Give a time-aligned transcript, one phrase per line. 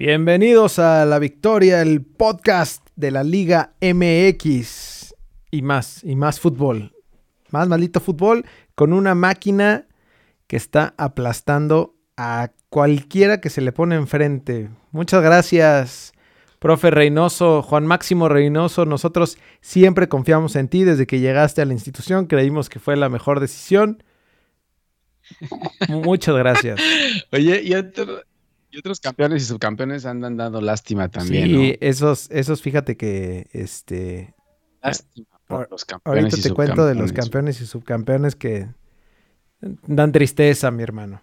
[0.00, 5.12] Bienvenidos a La Victoria, el podcast de la Liga MX
[5.50, 6.92] y más, y más fútbol.
[7.50, 8.44] Más maldito fútbol
[8.76, 9.88] con una máquina
[10.46, 14.70] que está aplastando a cualquiera que se le pone enfrente.
[14.92, 16.12] Muchas gracias,
[16.60, 18.84] profe Reynoso, Juan Máximo Reynoso.
[18.84, 22.26] Nosotros siempre confiamos en ti desde que llegaste a la institución.
[22.26, 24.04] Creímos que fue la mejor decisión.
[25.88, 26.80] Muchas gracias.
[27.32, 28.22] Oye, y otro,
[28.70, 31.46] y otros campeones y subcampeones andan dando lástima también.
[31.48, 34.34] Sí, esos, esos, fíjate que este.
[34.82, 36.34] Lástima por los campeones.
[36.34, 38.68] Ahorita te cuento de los campeones y subcampeones que
[39.60, 41.22] dan tristeza, mi hermano.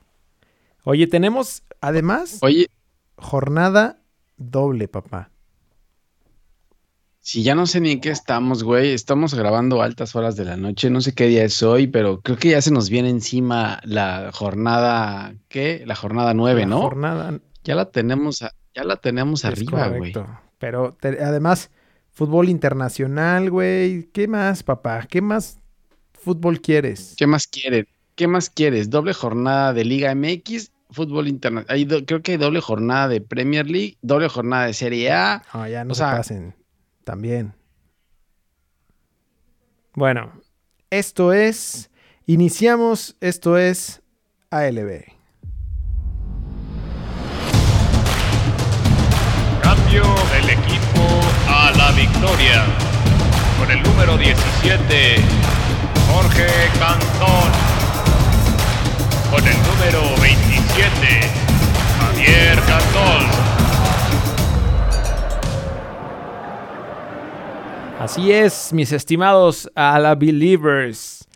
[0.84, 2.68] Oye, tenemos además Oye,
[3.18, 4.02] jornada
[4.38, 5.32] doble, papá.
[7.28, 8.92] Si ya no sé ni en qué estamos, güey.
[8.94, 10.92] Estamos grabando altas horas de la noche.
[10.92, 14.30] No sé qué día es hoy, pero creo que ya se nos viene encima la
[14.32, 15.82] jornada, ¿qué?
[15.88, 16.82] La jornada nueve, La ¿no?
[16.82, 17.40] Jornada.
[17.64, 20.14] Ya la tenemos, a- ya la tenemos es arriba, güey.
[20.14, 20.40] correcto.
[20.60, 21.72] Pero te- además,
[22.12, 24.04] fútbol internacional, güey.
[24.14, 25.08] ¿Qué más, papá?
[25.10, 25.58] ¿Qué más
[26.14, 27.16] fútbol quieres?
[27.18, 27.88] ¿Qué más quieres?
[28.14, 28.92] ¿Qué más quieres?
[28.92, 32.06] Doble jornada de Liga MX, fútbol internacional.
[32.06, 35.42] Creo que hay doble jornada de Premier League, doble jornada de Serie A.
[35.56, 36.54] No, ya no O se sea- pasen.
[37.06, 37.54] También.
[39.94, 40.34] Bueno,
[40.90, 41.92] esto es.
[42.26, 43.16] Iniciamos.
[43.22, 44.02] Esto es
[44.50, 45.06] ALB.
[49.62, 50.04] Cambio
[50.34, 51.06] del equipo
[51.48, 52.66] a la victoria.
[53.60, 55.18] Con el número 17,
[56.12, 56.48] Jorge
[56.80, 57.52] Cantón.
[59.30, 61.22] Con el número 27,
[62.00, 63.55] Javier Cantón.
[68.00, 71.28] Así es, mis estimados a la Believers.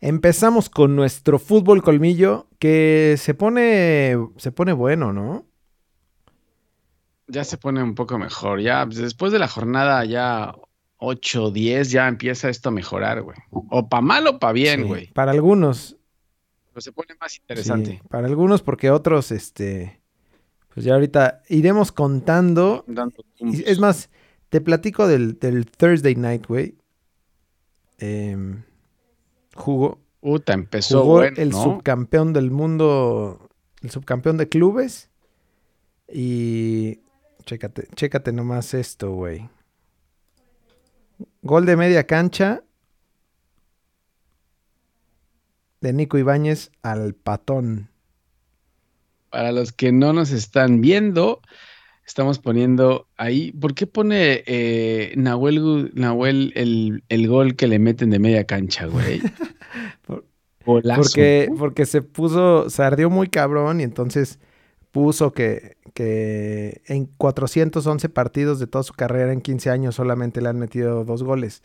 [0.00, 5.46] Empezamos con nuestro fútbol colmillo que se pone se pone bueno, ¿no?
[7.28, 8.60] Ya se pone un poco mejor.
[8.60, 10.54] Ya pues, después de la jornada ya
[10.96, 13.38] 8, 10, ya empieza esto a mejorar, güey.
[13.50, 15.12] O pa' mal o pa' bien, Sí, güey.
[15.12, 15.96] Para algunos,
[16.72, 17.92] Pero se pone más interesante.
[17.92, 20.00] sí, para algunos porque otros este
[20.74, 22.84] pues ya ahorita iremos contando.
[23.38, 24.09] Es más,
[24.50, 26.76] te platico del, del Thursday Night, güey.
[27.98, 28.62] Em,
[29.54, 31.62] jugó Puta, empezó jugó bueno, el ¿no?
[31.62, 33.48] subcampeón del mundo,
[33.82, 35.08] el subcampeón de clubes.
[36.12, 37.00] Y
[37.44, 39.48] chécate, chécate nomás esto, güey.
[41.42, 42.62] Gol de media cancha
[45.80, 47.88] de Nico Ibáñez al patón.
[49.30, 51.40] Para los que no nos están viendo,
[52.10, 53.52] estamos poniendo ahí.
[53.52, 58.86] ¿Por qué pone eh, Nahuel, Nahuel el, el gol que le meten de media cancha,
[58.86, 59.20] güey?
[60.06, 60.24] Por-.
[60.94, 64.38] Porque, porque se puso, se ardió muy cabrón y entonces
[64.90, 70.48] puso que, que en 411 partidos de toda su carrera en 15 años solamente le
[70.48, 71.62] han metido dos goles.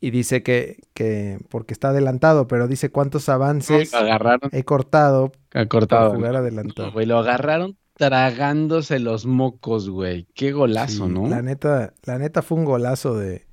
[0.00, 5.66] Y dice que, que porque está adelantado, pero dice cuántos avances agarraron he cortado a
[5.66, 6.14] por cortado.
[6.14, 6.90] jugar adelantado.
[6.92, 10.26] güey, lo agarraron tragándose los mocos, güey.
[10.34, 11.28] Qué golazo, Sí, ¿no?
[11.28, 13.44] La neta, la neta fue un golazo de...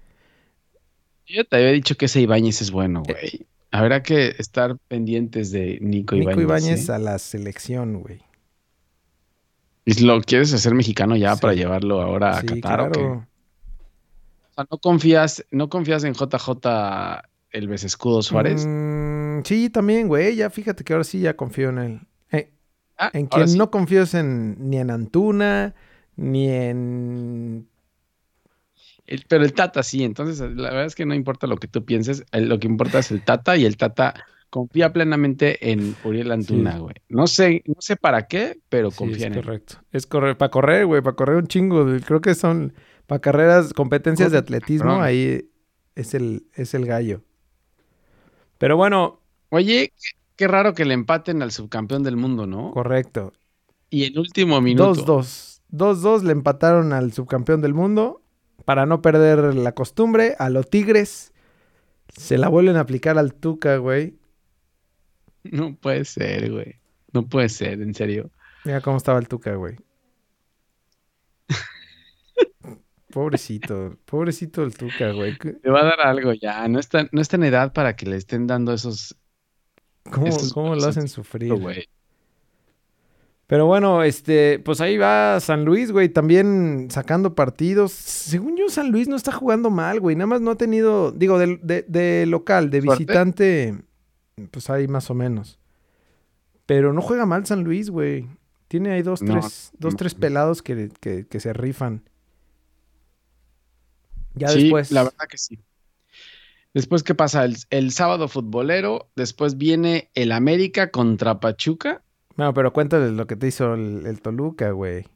[1.26, 3.48] Yo te había dicho que ese Ibáñez es bueno, Eh, güey.
[3.72, 6.44] Habrá que estar pendientes de Nico, Nico Ibáñez.
[6.44, 6.94] Ibáñez ¿eh?
[6.94, 8.22] a la selección, güey.
[9.84, 11.42] ¿Y lo quieres hacer mexicano ya Sí.
[11.42, 13.00] para llevarlo ahora a Sí, Qatar o qué?
[13.00, 13.28] claro.
[14.50, 17.22] O sea, ¿no confías, no confías en JJ
[17.52, 18.66] el Escudo Suárez?
[18.66, 20.38] Mm, sí, también, güey.
[20.38, 22.07] Ya fíjate que ahora sí ya confío en él.
[22.98, 23.58] Ah, En quien sí.
[23.58, 25.76] no confío es en, ni en Antuna,
[26.16, 27.68] ni en...
[29.06, 31.86] El- pero el Tata sí, entonces la verdad es que no importa lo que tú
[31.86, 34.14] pienses, lo que importa es el Tata y el Tata
[34.50, 36.80] confía plenamente en Uriel Antuna, Sí.
[36.80, 36.96] güey.
[37.10, 39.44] No sé, no sé para qué, pero Sí, confía es en él.
[39.44, 39.76] correcto.
[39.92, 41.86] Es correr, para correr, güey, para correr un chingo.
[42.06, 42.74] Creo que son
[43.06, 45.50] para carreras, competencias de atletismo, ahí
[45.96, 47.22] es el, es el gallo.
[48.58, 49.94] Pero bueno, Oye,
[50.38, 52.72] qué, raro que le empaten al subcampeón del mundo, ¿no?
[52.72, 53.34] correcto.
[53.90, 54.94] Y en último minuto.
[54.94, 55.62] 2-2.
[55.72, 58.22] 2-2 le empataron al subcampeón del mundo
[58.66, 60.36] para no perder la costumbre.
[60.40, 61.34] A los Tigres
[62.16, 64.18] se la vuelven a aplicar al Tuca, güey.
[65.44, 66.80] No puede ser, güey.
[67.14, 68.32] No puede ser, en serio.
[68.66, 69.78] Mira cómo estaba el Tuca, güey.
[73.12, 75.38] Pobrecito, pobrecito el Tuca, güey.
[75.64, 76.68] Le va a dar algo ya.
[76.68, 79.18] No está, no está en edad para que le estén dando esos,
[80.12, 81.54] ¿Cómo, cómo lo hacen en sufrir?
[83.48, 87.94] Pero bueno, este, pues ahí va San Luis, güey, también sacando partidos.
[87.94, 90.18] Según yo, San Luis no está jugando mal, güey.
[90.18, 93.04] Nada más no ha tenido, digo, de, de- de local, de ¿Suerte?
[93.06, 93.78] visitante,
[94.52, 95.60] pues ahí más o menos.
[96.66, 98.28] Pero no juega mal San Luis, güey.
[98.68, 99.98] Tiene ahí dos, No, tres, dos, no.
[99.98, 102.04] tres pelados que, que- que se rifan.
[104.34, 104.92] Ya sí, después.
[104.92, 105.58] la verdad que sí.
[106.78, 107.44] Después, ¿qué pasa?
[107.44, 112.04] El, el sábado futbolero, después viene el América contra Pachuca.
[112.36, 115.08] No, pero cuéntales lo que te hizo el, el Toluca, güey.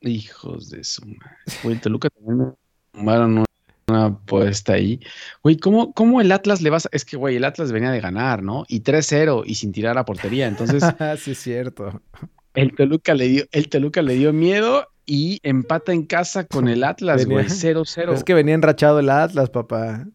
[0.00, 1.36] Hijos de su madre.
[1.62, 2.54] Güey, el Toluca también me
[2.90, 3.44] tomaron una,
[3.88, 4.98] una apuesta ahí.
[5.42, 6.88] Güey, ¿cómo, ¿cómo el Atlas le vas a...?
[6.92, 8.64] Es que, güey, el Atlas venía de ganar, ¿no?
[8.66, 10.48] Y 3-0 y sin tirar a portería.
[10.48, 10.82] Entonces,
[11.22, 12.00] sí, es cierto.
[12.54, 16.84] el Toluca le dio, el Toluca le dio miedo y empata en casa con el
[16.84, 18.12] Atlas, güey, 0-0.
[18.12, 20.06] Es que venía enrachado el Atlas, papá.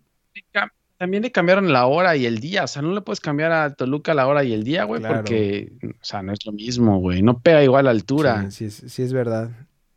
[0.99, 3.73] También le cambiaron la hora y el día, o sea, no le puedes cambiar a
[3.73, 5.15] Toluca la hora y el día, güey, Claro.
[5.17, 8.85] porque, o sea, no es lo mismo, güey, no pega igual a altura, Sí, sí,
[8.85, 9.49] es- sí es verdad.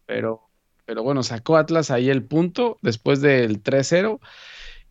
[0.07, 0.41] pero,
[0.87, 4.19] pero bueno, sacó Atlas ahí el punto después del 3-0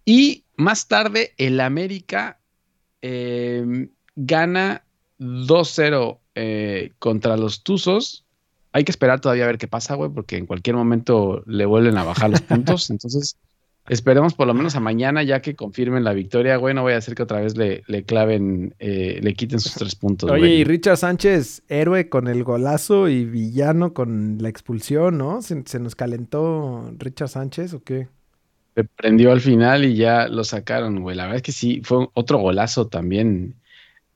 [0.05, 2.39] y más tarde el América
[3.01, 4.83] eh, gana
[5.19, 8.24] 2-0 eh, contra los Tuzos.
[8.75, 11.97] Hay que esperar todavía a ver qué pasa, güey, porque en cualquier momento le vuelven
[11.97, 12.89] a bajar los puntos.
[12.89, 13.37] Entonces,
[13.87, 16.73] esperemos por lo menos a mañana ya que confirmen la victoria, güey.
[16.75, 19.95] No voy a hacer que otra vez le, le claven, eh, le quiten sus tres
[19.95, 20.53] puntos, Oye, güey.
[20.55, 25.41] y Richard Sánchez, héroe con el golazo y villano con la expulsión, ¿no?
[25.41, 28.09] ¿Se, se nos calentó Richard Sánchez o qué?
[28.75, 31.15] Se prendió al final y ya lo sacaron, güey.
[31.15, 33.55] La verdad es que sí, fue otro golazo también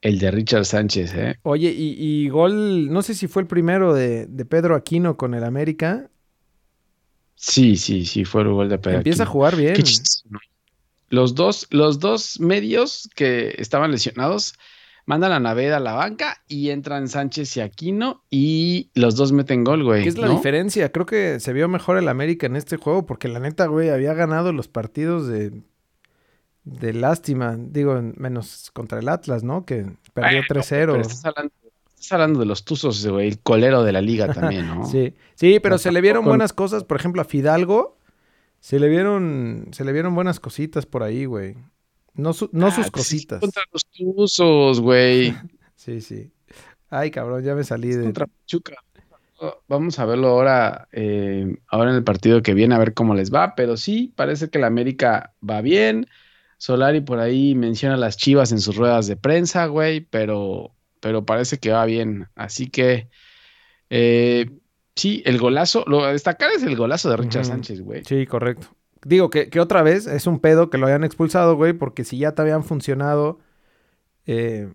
[0.02, 1.40] el de Richard Sánchez, ¿eh?
[1.44, 5.34] Oye, y, y gol, no sé si fue el primero de, de Pedro Aquino con
[5.34, 6.10] el América.
[7.36, 9.76] Sí, sí, sí, fue el gol de Pedro Empieza a jugar bien.
[11.10, 14.54] Los dos, los dos medios que estaban lesionados
[15.06, 19.64] mandan a Naveda a la banca y entran Sánchez y Aquino y los dos meten
[19.64, 20.04] gol, güey.
[20.04, 20.36] ¿Qué es la ¿no?
[20.36, 20.92] diferencia?
[20.92, 24.14] Creo que se vio mejor el América en este juego porque la neta, güey, había
[24.14, 25.64] ganado los partidos de,
[26.64, 27.56] de lástima.
[27.58, 29.66] Digo, en- menos contra el Atlas, ¿no?
[29.66, 29.84] Que
[30.14, 31.02] perdió Bueno, Pero 3-0.
[31.02, 31.54] estás hablando,
[31.90, 34.86] estás hablando de los Tuzos, güey, el colero de la liga también, ¿no?
[34.86, 36.84] Sí, sí, pero se le vieron buenas cosas.
[36.84, 37.98] Por ejemplo, a Fidalgo
[38.60, 41.56] se le vieron, se le vieron buenas cositas por ahí, güey.
[42.14, 43.40] No, su- no Ah, sus cositas.
[43.40, 45.34] Contra los Tuzos, güey.
[45.76, 46.30] Sí, sí.
[46.90, 48.04] Ay, cabrón, ya me salí de...
[48.04, 48.76] contra Pachuca.
[49.70, 53.34] Vamos a verlo ahora, eh, ahora en el partido que viene, a ver cómo les
[53.34, 53.56] va.
[53.56, 56.08] Pero sí, parece que la América va bien.
[56.60, 61.58] Solari por ahí menciona las chivas en sus ruedas de prensa, güey, pero, pero parece
[61.58, 62.28] que va bien.
[62.36, 63.10] Así que,
[63.90, 64.52] eh,
[64.94, 67.46] sí, el golazo, lo a destacar es el golazo de Richard.
[67.46, 68.04] Sánchez, güey.
[68.04, 68.68] Sí, correcto.
[69.06, 72.18] Digo que, que otra vez es un pedo que lo hayan expulsado, güey, porque si
[72.18, 73.40] ya te habían funcionado
[74.26, 74.70] eh,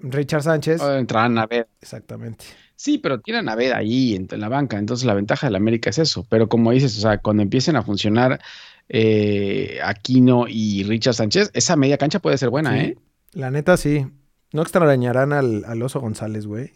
[0.00, 0.80] Richard Sánchez.
[0.80, 1.68] Entrarán a ver.
[1.82, 2.46] Exactamente.
[2.74, 5.58] Sí, pero tienen a Naveda ahí en, en la banca, entonces la ventaja de la
[5.58, 6.26] América es eso.
[6.30, 8.40] Pero como dices, o sea, cuando empiecen a funcionar
[8.88, 12.98] eh, Aquino y Richard Sánchez, esa media cancha puede ser buena, Sí, ¿eh?
[13.32, 14.06] La neta, sí.
[14.52, 16.72] No extrañarán al, al oso González, güey.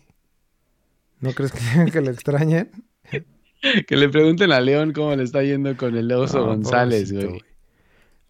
[1.21, 1.61] ¿No crees que,
[1.93, 2.71] que le extrañen?
[3.87, 7.45] Que le pregunten a León cómo le está yendo con el oso No, González, güey.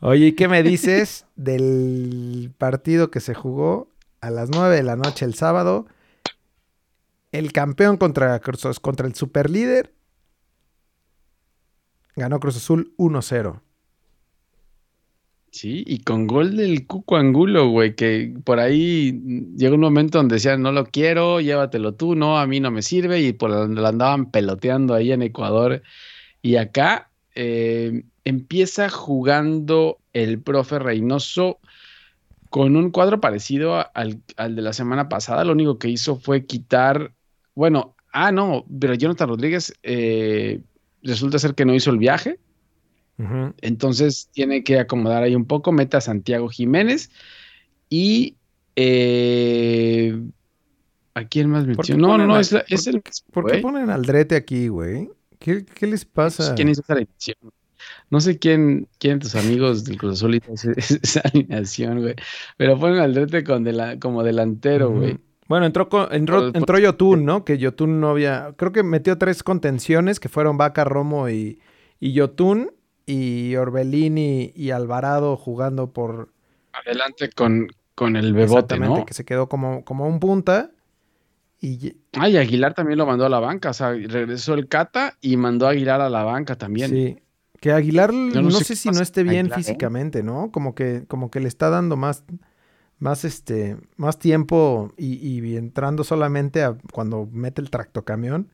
[0.01, 3.89] Oye, ¿y qué me dices del partido que se jugó
[4.21, 5.87] a las 9 de la noche el sábado?
[7.31, 9.95] El campeón contra, contra el superlíder
[12.15, 13.61] ganó Cruz Azul 1-0.
[15.53, 19.21] Sí, y con gol del Cuco Angulo, güey, que por ahí
[19.55, 22.81] llegó un momento donde decían, no lo quiero, llévatelo tú, no, a mí no me
[22.81, 25.83] sirve, y por lo andaban peloteando ahí en Ecuador.
[26.41, 31.59] Y acá eh, empieza jugando el profe Reynoso
[32.49, 35.45] con un cuadro parecido al, al de la semana pasada.
[35.45, 37.13] Lo único que hizo fue quitar,
[37.55, 40.63] bueno, ah, no, pero Jonathan Rodríguez eh,
[41.03, 42.39] resulta ser que no hizo el viaje.
[43.61, 47.11] Entonces tiene que acomodar ahí un poco, mete a Santiago Jiménez
[47.89, 48.37] y
[48.77, 50.21] eh,
[51.15, 51.97] ¿a quién más ¿Por qué metió?
[51.99, 53.03] No, no, no, es, la- es por- el
[53.33, 55.09] ¿Por qué ponen al Drete aquí, güey?
[55.39, 56.55] ¿Qué, qué les pasa?
[56.55, 57.37] ¿Quién hizo esa alineación?
[58.11, 62.15] No sé quién, quién de tus amigos del Cruz Azul hizo esa alineación, güey.
[62.57, 63.67] Pero ponen al Drete con
[64.01, 65.19] como delantero, güey.
[65.49, 67.45] Bueno, entró, entró, entró Yotun, ¿no?
[67.45, 68.55] Que Yotun no había...
[68.57, 71.61] Creo que metió tres contenciones que fueron Vaca, Romo y,
[72.01, 72.71] y Yotun.
[73.07, 76.31] Y Orbelín y, y Alvarado jugando por...
[76.73, 79.05] Adelante con, con el bebote, ¿no?
[79.05, 80.71] que se quedó como, como un punta.
[81.61, 83.71] Y ye- Ay, Aguilar también lo mandó a la banca.
[83.71, 86.91] O sea, regresó el Cata y mandó a Aguilar a la banca también.
[86.91, 87.19] sí.
[87.61, 89.63] Que Aguilar no, no sé si no esté bien Aguilar, ¿eh?
[89.63, 90.51] físicamente, ¿no?
[90.51, 92.25] Como que, como que le está dando más,
[92.99, 98.49] más, este, más tiempo y, y entrando solamente a cuando mete el tractocamión.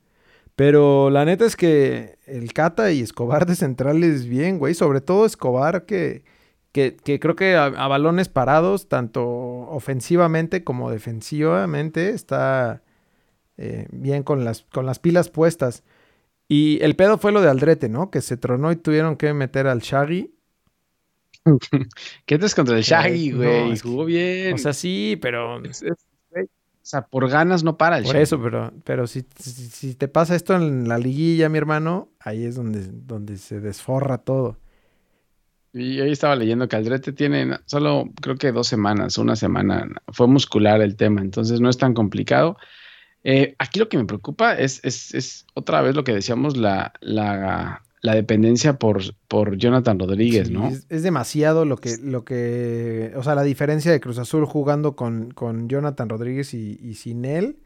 [0.59, 4.75] Pero la neta es que el Cata y Escobar de centrales bien, güey.
[4.75, 6.25] Sobre todo Escobar que,
[6.73, 12.83] que, que creo que a, a balones parados, tanto ofensivamente como defensivamente, está,
[13.57, 15.85] eh, bien con las, con las pilas puestas.
[16.49, 18.11] Y el pedo fue lo de Aldrete, ¿no?
[18.11, 20.35] Que se tronó y tuvieron que meter al Shaggy.
[22.27, 23.73] ¿Qué te contra el Shaggy, no, güey?
[23.73, 24.55] es que- Jugó bien.
[24.55, 25.65] O sea, sí, pero...
[25.65, 26.08] Es- es-
[26.89, 30.35] sea, por ganas no para el Por eso, pero, pero si, si, si te pasa
[30.35, 34.57] esto en la liguilla, mi hermano, ahí es donde, donde se desforra todo.
[35.75, 39.87] Y ahí estaba leyendo que Aldrete tiene solo creo que dos semanas, una semana.
[40.09, 42.57] Fue muscular el tema, entonces no es tan complicado.
[43.23, 46.95] Eh, aquí lo que me preocupa es, es, es otra vez lo que decíamos, la,
[47.01, 50.69] la, la dependencia por, por Jonathan Rodríguez, Sí, ¿no?
[50.69, 54.95] es, es demasiado lo que, lo que, o sea, la diferencia de Cruz Azul jugando
[54.97, 57.59] con, con Jonathan Rodríguez y, y sin él.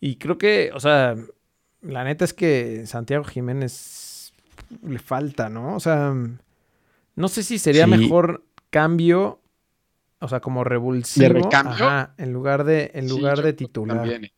[0.00, 1.16] Y creo que, o sea,
[1.80, 4.32] la neta es que Santiago Jiménez
[4.86, 5.74] le falta, ¿no?
[5.74, 6.14] O sea,
[7.16, 7.90] no sé si sería Sí.
[7.90, 9.40] mejor cambio,
[10.20, 11.28] o sea, como revulsivo.
[11.30, 11.86] recambio?
[11.86, 13.98] ajá, en lugar de, en lugar de titular.
[13.98, 14.32] también, eh.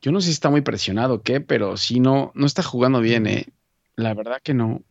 [0.00, 3.00] Yo no sé si está muy presionado o qué, pero sí no, no está jugando
[3.00, 3.46] bien, ¿eh?
[3.96, 4.82] La verdad que no.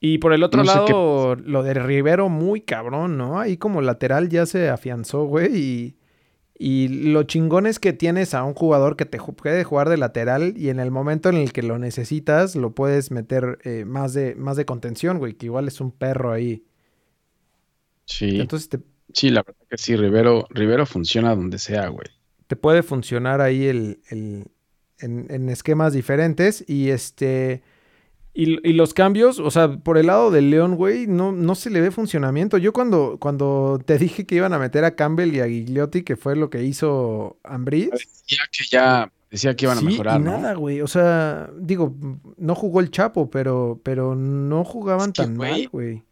[0.00, 3.40] Y por el otro No lado, lo de Rivero, muy cabrón, ¿no?
[3.40, 5.56] Ahí como lateral ya se afianzó, güey.
[5.56, 5.96] Y,
[6.58, 10.54] y lo chingón es que tienes a un jugador que te puede jugar de lateral
[10.56, 14.34] y en el momento en el que lo necesitas, lo puedes meter eh, más, de,
[14.36, 16.64] más de contención, güey, que igual es un perro ahí.
[18.06, 18.80] Sí, Entonces te,
[19.12, 22.08] sí, la verdad que sí, Rivero, Rivero funciona donde sea, güey.
[22.46, 24.46] te puede funcionar ahí el, el-
[24.98, 27.62] en, en esquemas diferentes y este
[28.36, 31.70] y, y los cambios, o sea, por el lado del León, güey, no, no se
[31.70, 32.58] le ve funcionamiento.
[32.58, 36.16] Yo cuando, cuando te dije que iban a meter a Campbell y a Gigliotti, que
[36.16, 40.24] fue lo que hizo Ambriz, Decía que ya decía que iban sí, a mejorar, y
[40.24, 40.32] ¿no?
[40.32, 40.80] nada, güey.
[40.80, 41.94] O sea, digo,
[42.36, 46.02] no jugó el Chapo, pero, pero no jugaban Es que, tan güey, mal, güey.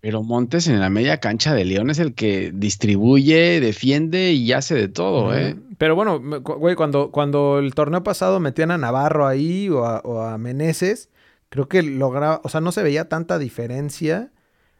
[0.00, 4.74] Pero Montes en la media cancha de León es el que distribuye, defiende y hace
[4.74, 5.56] de todo, ¿eh?
[5.78, 10.22] Pero bueno, güey, cuando, cuando el torneo pasado metían a Navarro ahí o a, o
[10.22, 11.10] a Meneses,
[11.50, 14.32] creo que lograba, o sea, no se veía tanta diferencia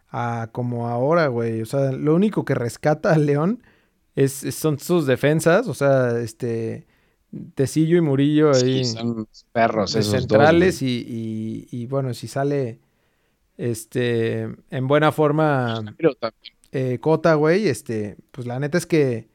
[0.09, 1.61] a como ahora, güey.
[1.63, 3.63] O sea, lo único que rescata al León
[4.17, 6.87] es, es- son sus defensas, o sea, este
[7.55, 10.93] Tecillo y Murillo ahí Sí, son perros esos dos, centrales güey.
[10.93, 12.81] y, y- y, bueno, si sale
[13.57, 15.95] este en buena forma
[16.73, 19.29] eh, Cota, güey, este, pues la neta es que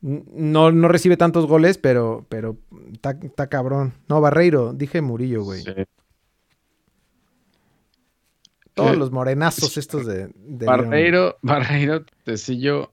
[0.00, 2.56] no, no recibe tantos goles, pero, pero
[2.92, 3.92] está, está cabrón.
[4.08, 5.62] No, Barreiro, dije Murillo, güey.
[5.62, 5.70] sí.
[8.74, 10.66] Todos los morenazos estos de, de León.
[10.66, 12.92] Barreiro, Barreiro, Tecillo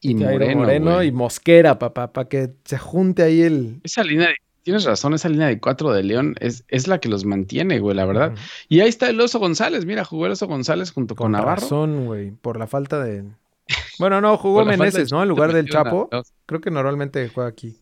[0.00, 1.08] y Moreno, Moreno güey.
[1.08, 3.80] y Mosquera, papá, para que se junte ahí el...
[3.84, 7.08] Esa línea de, tienes razón, esa línea de cuatro de León es, es la que
[7.08, 8.34] los mantiene, güey, la verdad.
[8.68, 11.60] Y ahí está el Oso González, mira, jugó el Oso González junto con, Con Navarro.
[11.62, 13.24] razón, güey, por la falta de...
[13.98, 15.22] Bueno, no, jugó Meneses, ¿no?
[15.22, 16.08] En lugar del Chapo.
[16.46, 17.76] Creo que normalmente juega aquí.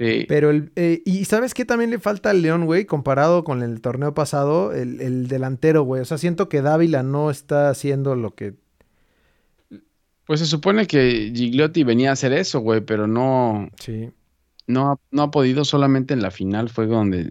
[0.00, 0.24] Sí.
[0.28, 0.72] Pero el.
[0.76, 2.86] eh, y ¿sabes qué también le falta al León, güey?
[2.86, 6.00] Comparado con el torneo pasado, el, el delantero, güey.
[6.00, 8.54] O sea, siento que Dávila no está haciendo lo que.
[10.26, 14.10] Pues se supone que Gigliotti venía a hacer eso, güey, pero no, Sí.
[14.66, 17.30] no, ha- no ha podido, solamente en la final fue donde,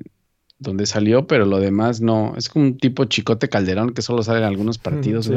[0.60, 2.34] donde salió, pero lo demás no.
[2.38, 4.78] Es como un tipo chicote calderón que solo sale en algunos
[5.18, 5.34] partidos, Sí.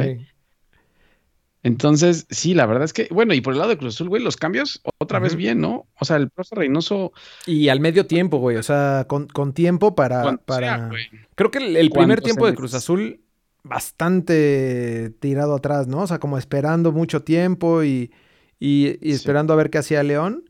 [1.65, 4.23] Entonces, sí, la verdad es que, bueno, y por el lado de Cruz Azul, güey,
[4.23, 5.87] los cambios, otra vez bien, ¿no?
[6.01, 7.13] O sea, el profe Reynoso,
[7.47, 8.57] Y al medio tiempo, güey.
[8.57, 10.37] O sea, con, con tiempo para.
[10.39, 10.77] para...
[10.79, 11.05] sea, güey.
[11.37, 13.21] Creo que el, el primer tiempo de Cruz Azul,
[13.63, 16.03] bastante tirado atrás, ¿no?
[16.03, 18.13] O sea, como esperando mucho tiempo y,
[18.59, 19.13] y- y Sí.
[19.13, 20.45] esperando a ver qué hacía León.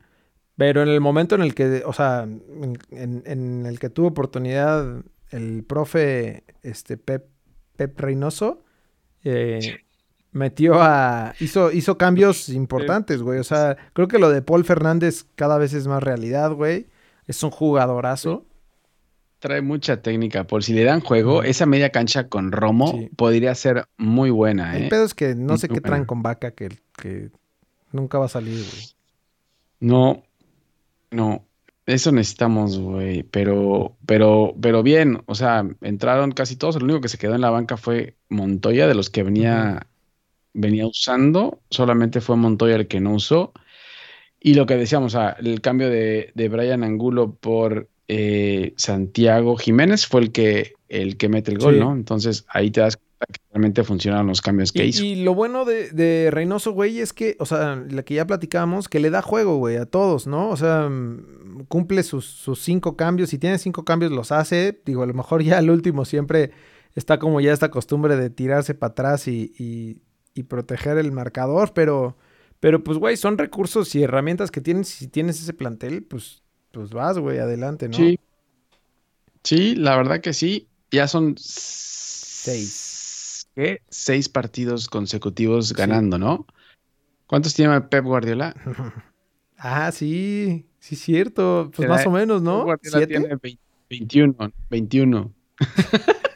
[0.57, 2.23] Pero en el momento en el que, o sea,
[2.90, 7.26] en, el que tuvo oportunidad el profe este, Pep,
[7.76, 8.62] Pep Reynoso,
[9.25, 9.78] eh,
[10.33, 11.35] metió a.
[11.41, 13.39] Hizo, hizo cambios importantes, güey.
[13.39, 16.87] O sea, creo que lo de Paul Fernández cada vez es más realidad, güey.
[17.27, 18.45] Es un jugadorazo.
[19.39, 20.45] Trae mucha técnica.
[20.45, 23.11] Por si le dan juego, esa media cancha con Romo Sí.
[23.17, 24.89] podría ser muy buena, El ¿eh?
[24.89, 26.07] pedo es que no sé Muy qué traen buena.
[26.07, 27.31] con vaca que, que
[27.91, 28.83] nunca va a salir, güey.
[29.81, 30.23] No,
[31.11, 31.45] no,
[31.87, 37.09] eso necesitamos, güey, pero, pero, pero bien, o sea, entraron casi todos, el único que
[37.09, 39.89] se quedó en la banca fue Montoya, de los que venía,
[40.54, 43.52] venía usando, solamente fue Montoya el que no usó,
[44.40, 50.21] y lo que decíamos, el cambio de, de Brian Angulo por eh, Santiago Jiménez fue
[50.23, 51.80] el que, el que mete el gol, Sí.
[51.80, 51.92] ¿no?
[51.94, 55.04] Entonces ahí te das cuenta que realmente funcionan los cambios que Y, hizo.
[55.04, 58.88] y lo bueno de, de Reynoso, güey, es que, o sea, la que ya platicábamos,
[58.88, 60.50] que le da juego, güey, a todos, ¿no?
[60.50, 63.30] O sea, mm, cumple sus, sus cinco cambios.
[63.30, 64.80] Si tiene cinco cambios, los hace.
[64.85, 66.50] Digo, a lo mejor ya el último siempre
[66.97, 69.99] está como ya esta costumbre de tirarse para atrás y, y-
[70.35, 72.17] y proteger el marcador, pero,
[72.61, 74.89] pero pues, güey, son recursos y herramientas que tienes.
[74.89, 77.97] Si tienes ese plantel, pues pues vas, güey, adelante, ¿no?
[77.97, 78.19] Sí.
[79.45, 80.69] Sí, la verdad que sí.
[80.91, 83.47] Ya son Seis.
[83.55, 83.83] ¿qué?
[83.89, 86.47] Seis partidos consecutivos ganando, ¿no?
[87.27, 88.55] ¿Cuántos tiene Pep Guardiola?
[89.59, 91.71] ah, sí, sí, cierto.
[91.75, 92.65] Pues más o menos, Pep ¿no?
[92.65, 93.19] Guardiola ¿Siete?
[93.19, 93.59] tiene vein-
[93.91, 95.33] 21, 21.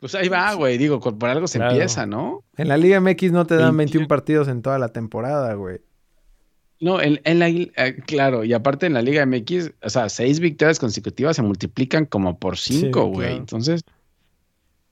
[0.00, 0.78] pues ahí va, güey.
[0.78, 1.72] Digo, por algo se Claro.
[1.72, 2.42] empieza, ¿no?
[2.56, 4.08] En la Liga MX no te dan 21 21.
[4.08, 5.80] partidos en toda la temporada, güey.
[6.80, 7.70] No, en, en la, eh,
[8.06, 12.38] claro, y aparte en la Liga MX, o sea, seis victorias consecutivas se multiplican como
[12.38, 13.26] por cinco, Sí, güey.
[13.26, 13.36] claro.
[13.40, 13.82] Entonces,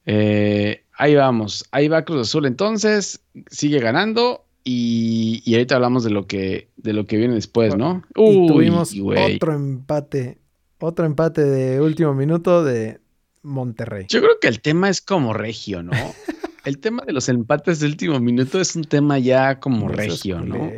[0.07, 2.47] eh, ahí vamos, ahí va Cruz Azul.
[2.47, 7.75] Entonces, sigue ganando y, y ahorita hablamos de lo que, de lo que viene después,
[7.77, 8.03] ¿no?
[8.15, 8.95] y Uy, tuvimos
[9.35, 10.39] otro empate.
[10.81, 13.01] Otro empate de último minuto de
[13.49, 14.07] Monterrey.
[14.09, 15.93] Yo creo que el tema es como regio, ¿no?
[16.65, 20.41] El tema de los empates de último minuto es un tema ya como No regio,
[20.41, 20.71] ¿no?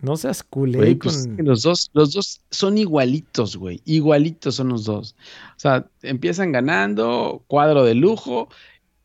[0.00, 3.80] No seas culé pues, con- los dos, los dos son igualitos, güey.
[3.84, 5.14] Igualitos son los dos.
[5.56, 8.48] O sea, empiezan ganando, cuadro de lujo,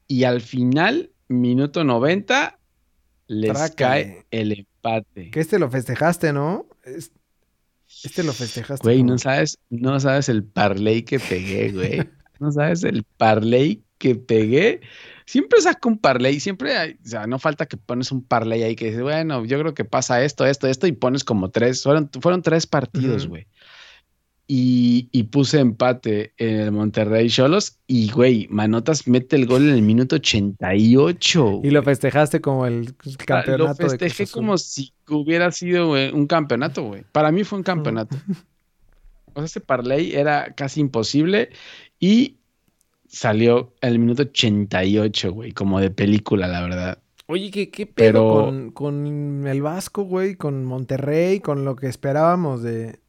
[0.08, 2.58] y al final, minuto 90,
[3.27, 5.29] les cae el empate.
[5.29, 6.65] Que este lo festejaste, ¿no?
[6.84, 7.12] Es-
[8.03, 8.84] Este lo festejaste.
[8.84, 12.10] Güey, como- no sabes, no sabes el parlay que pegué, güey.
[12.39, 14.81] No sabes el parlay que pegué.
[15.25, 18.75] Siempre saco un parlay, siempre, hay- o sea, no falta que pones un parlay ahí
[18.75, 22.10] que dices, bueno, yo creo que pasa esto, esto, esto, y pones como tres, fueron,
[22.22, 23.46] fueron tres partidos, güey.
[24.51, 29.75] Y, y puse empate en el Monterrey Cholos y, güey, Manotas mete el gol en
[29.75, 31.62] el minuto 88.
[31.63, 32.96] Y lo festejaste como el
[33.27, 34.34] campeonato Lo de festejé Azul.
[34.41, 37.03] como si hubiera sido un campeonato, güey.
[37.12, 38.15] Para mí fue un campeonato.
[39.33, 41.50] O sea, ese parlay era casi imposible
[42.00, 42.38] y
[43.07, 47.00] salió el minuto 88, güey, como de película, la verdad.
[47.27, 50.36] Oye, ¿qué, qué pedo Pero- con, con el Vasco, güey?
[50.36, 53.00] Con Monterrey, con lo que esperábamos de...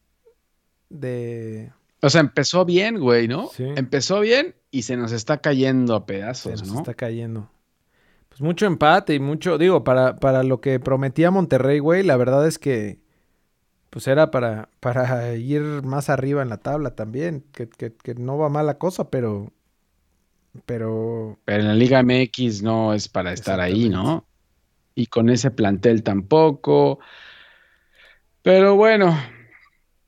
[0.89, 1.71] de...
[2.01, 3.47] O sea, empezó bien, güey, ¿no?
[3.49, 3.63] Sí.
[3.75, 6.79] Empezó bien y se nos está cayendo a Se pedazos, nos ¿no?
[6.79, 7.49] está cayendo.
[8.29, 12.47] Pues mucho empate y mucho, digo, para, para lo que prometía Monterrey, güey, la verdad
[12.47, 13.00] es que
[13.91, 18.39] pues era para, para ir más arriba en la tabla también, que, que, que no
[18.39, 19.53] va mal la cosa, pero
[20.65, 24.27] pero Pero en la Liga MX no es para estar ahí, ¿no?
[24.95, 26.99] Y con ese plantel tampoco.
[28.43, 29.15] Pero bueno,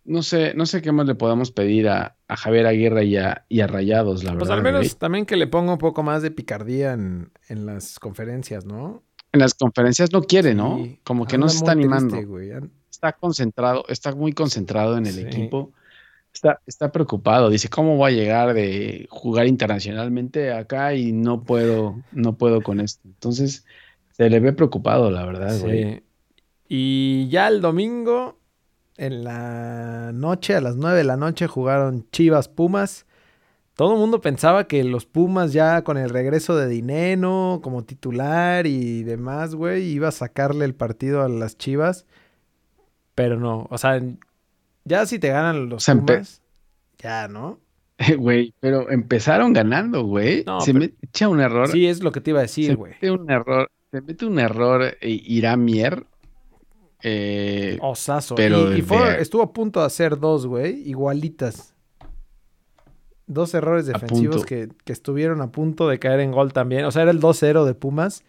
[0.06, 3.46] no sé, no sé qué más le podemos pedir a, a Javier Aguirre y a,
[3.50, 4.58] y a Rayados, la pues verdad.
[4.58, 4.98] al menos güey.
[4.98, 9.04] también que le ponga un poco más de picardía en, en las conferencias, ¿no?
[9.32, 10.98] En las conferencias no quiere, ¿no?
[11.04, 12.16] Como que no se está animando.
[12.16, 12.70] triste,
[13.04, 15.22] Está concentrado, está muy concentrado en el Sí.
[15.24, 15.74] equipo.
[16.34, 17.50] Está, está preocupado.
[17.50, 22.80] Dice, ¿cómo voy a llegar de jugar internacionalmente acá y no puedo, no puedo con
[22.80, 23.02] esto?
[23.06, 23.66] Entonces,
[24.14, 26.02] se le ve preocupado, la verdad, güey.
[26.70, 28.40] Y ya el domingo,
[28.96, 33.06] en la noche, a las 9 de la noche, jugaron Chivas Pumas.
[33.76, 38.66] Todo el mundo pensaba que los Pumas ya con el regreso de Dineno como titular
[38.66, 42.06] y demás, güey, iba a sacarle el partido a las Chivas.
[43.16, 44.02] Pero no, o sea,
[44.86, 46.42] ya si te ganan los O Pumas,
[46.98, 47.60] ya, ¿no?
[48.18, 50.44] Güey, pero empezaron ganando, güey.
[50.46, 51.70] No, se pero- me echa un error.
[51.70, 52.94] Sí, es lo que te iba a decir, se güey.
[52.94, 53.70] mete un error.
[53.92, 56.06] Se mete un error eh, Irán Mier.
[57.04, 58.34] Eh, Osazo.
[58.36, 61.76] Pero y, y fue- de- estuvo a punto de hacer dos, güey, igualitas.
[63.26, 66.84] Dos errores defensivos que estuvieron a punto de caer en gol también.
[66.86, 68.24] O sea, era el 2-0 de Pumas.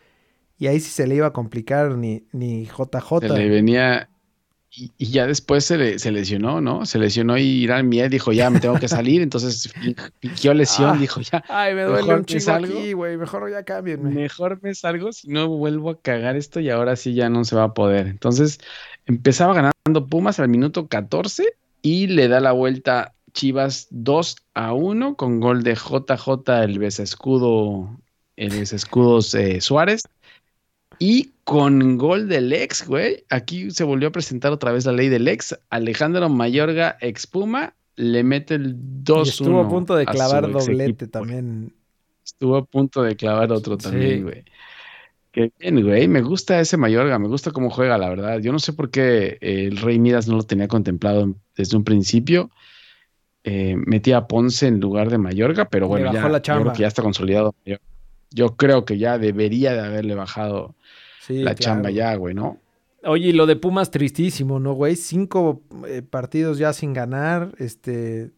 [0.57, 3.20] Y ahí sí se le iba a complicar ni, ni JJ.
[3.20, 4.09] se le venía.
[4.77, 6.85] Y, y ya después se, le- se lesionó, ¿no?
[6.85, 9.23] Se lesionó y Irán Mier dijo, ya me tengo que salir.
[9.23, 9.73] Entonces
[10.21, 10.91] fingió lesión.
[10.97, 10.99] Ah.
[10.99, 12.79] dijo, ya, Ay, me duele Mejor un chingo salgo.
[12.79, 13.17] aquí, güey.
[13.17, 14.11] Mejor ya cámbienme.
[14.11, 17.55] mejor me salgo si no vuelvo a cagar esto y ahora sí ya no se
[17.57, 18.09] va a poder.
[18.09, 18.59] Entonces
[19.07, 21.45] empezaba ganando Pumas al minuto 14
[21.83, 27.97] y le da la vuelta Chivas 2 a 1 con gol de JJ, el besescudo,
[28.37, 30.03] el besescudos eh, Suárez.
[30.99, 33.25] Y con gol del ex, güey.
[33.31, 35.59] Aquí se volvió a presentar otra vez la ley del ex.
[35.71, 39.25] Alejandro Mayorga, ex Puma, le mete el 2-1.
[39.25, 41.73] Y estuvo a punto de clavar doblete equipo, güey también.
[42.25, 43.83] estuvo a punto de clavar otro Sí.
[43.85, 44.45] también, güey.
[45.33, 46.07] Qué bien, güey.
[46.07, 48.39] Me gusta ese Mayorga, me gusta cómo juega, la verdad.
[48.39, 51.83] Yo no sé por qué eh, el Rey Midas no lo tenía contemplado desde un
[51.85, 52.51] principio.
[53.43, 56.73] Eh, metía a Ponce en lugar de Mayorga, pero bueno, ya, la yo creo chamba.
[56.73, 57.55] que ya está consolidado.
[57.67, 57.77] Yo,
[58.31, 60.75] yo creo que ya debería de haberle bajado
[61.27, 61.59] Sí, la claro.
[61.59, 62.59] chamba ya, güey, ¿no?
[63.05, 64.97] Oye, y lo de Pumas tristísimo, ¿no, güey?
[64.97, 67.55] Cinco eh, partidos ya sin ganar.
[67.59, 68.31] Este.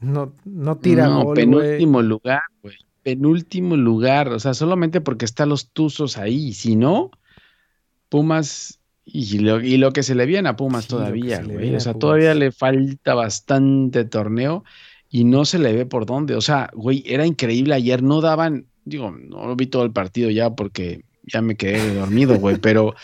[0.00, 1.46] No, no tira no, gol, güey.
[1.46, 2.76] penúltimo lugar, güey.
[3.02, 4.28] Penúltimo lugar.
[4.28, 6.52] O sea, solamente porque están los Tuzos ahí.
[6.54, 7.10] Si no,
[8.08, 11.74] Pumas Y lo, y lo que se le viene a Pumas Sí, lo todavía, güey.
[11.74, 14.64] O sea, todavía le falta bastante torneo
[15.10, 16.36] y no se le ve por dónde.
[16.36, 18.02] O sea, güey, era increíble ayer.
[18.02, 22.56] No daban, digo, no vi todo el partido ya porque ya me quedé dormido, güey.
[22.58, 22.94] Pero,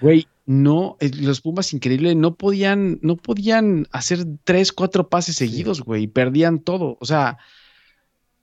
[0.00, 5.48] güey, no, eh, los Pumas increíble, no podían, no podían hacer tres, cuatro pases Sí.
[5.48, 6.06] seguidos, güey.
[6.06, 6.96] Perdían todo.
[7.00, 7.38] O sea,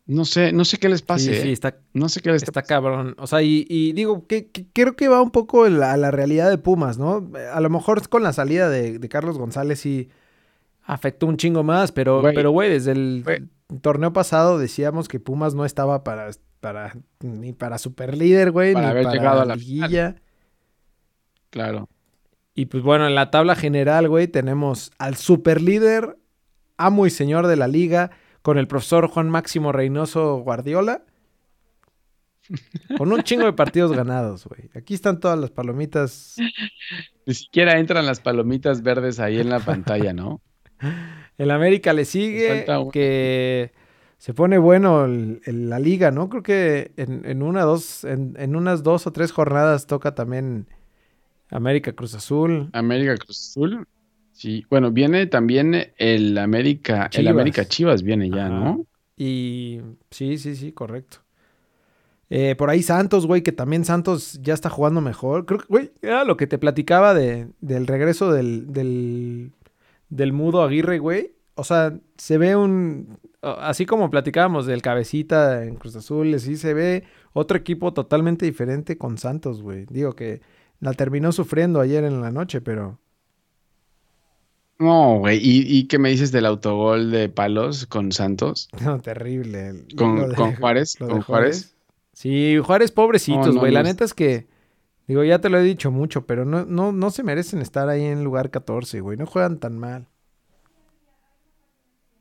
[0.08, 1.34] no sé, no sé qué les pase.
[1.34, 1.52] sí, sí, eh.
[1.52, 3.16] está, No sé qué les está cabrón.
[3.18, 6.12] O sea, y, y digo, que, que creo que va un poco la- a la
[6.12, 7.32] realidad de Pumas, ¿no?
[7.52, 10.10] A lo mejor con la salida de, de Carlos González sí
[10.84, 12.36] afectó un chingo más, pero, Güey.
[12.36, 13.46] pero güey, desde el Güey.
[13.82, 16.30] torneo pasado decíamos que Pumas no estaba para,
[16.66, 20.16] para ni para superlíder, güey, Para ni haber para llegado a la liguilla.
[21.52, 21.88] Claro.
[22.56, 26.18] Y pues bueno, en la tabla general, güey, tenemos al superlíder,
[26.78, 28.10] amo y señor de la liga,
[28.42, 31.04] con el profesor Juan Máximo Reynoso Guardiola.
[32.98, 34.72] Con un chingo de partidos ganados, güey.
[34.74, 36.36] Aquí están todas las palomitas.
[37.28, 40.42] Ni siquiera entran las palomitas verdes ahí en la pantalla, ¿no?
[41.38, 43.72] El América le sigue, falta que
[44.26, 46.30] se pone bueno el- el- la liga, ¿no?
[46.30, 50.66] Creo que en, en una, dos, en, en unas dos o tres jornadas toca también
[51.52, 52.70] América Cruz Azul.
[52.74, 53.86] América Cruz Azul.
[54.32, 57.32] Sí, bueno, viene también el América, el Chivas.
[57.32, 58.56] América Chivas viene ya, Ajá.
[58.56, 58.86] ¿no?
[59.16, 61.18] Y sí, sí, sí, correcto.
[62.32, 65.46] Eh, por ahí Santos, güey, que también Santos ya está jugando mejor.
[65.46, 69.52] Creo que, güey, era lo que te platicaba de, del regreso del, del,
[70.10, 71.35] del mudo Aguirre, güey.
[71.56, 73.18] O sea, se ve un...
[73.42, 78.98] Así como platicábamos del cabecita en Cruz Azul, sí se ve otro equipo totalmente diferente
[78.98, 79.86] con Santos, güey.
[79.86, 80.42] Digo que
[80.80, 83.00] la terminó sufriendo ayer en la noche, pero...
[84.78, 85.38] No, güey.
[85.42, 88.68] ¿Y, y qué me dices del autogol de palos con Santos?
[88.82, 89.86] No, terrible.
[89.96, 90.96] ¿Con, de- con Juárez?
[90.98, 91.76] ¿Con Juárez?
[92.14, 93.72] Sí, Juárez, pobrecitos, no, güey.
[93.72, 93.90] la no.
[93.90, 94.48] neta es que,
[95.08, 98.04] digo, ya te lo he dicho mucho, pero no, no, no se merecen estar ahí
[98.04, 99.18] en lugar 14, güey.
[99.18, 100.08] No juegan tan mal.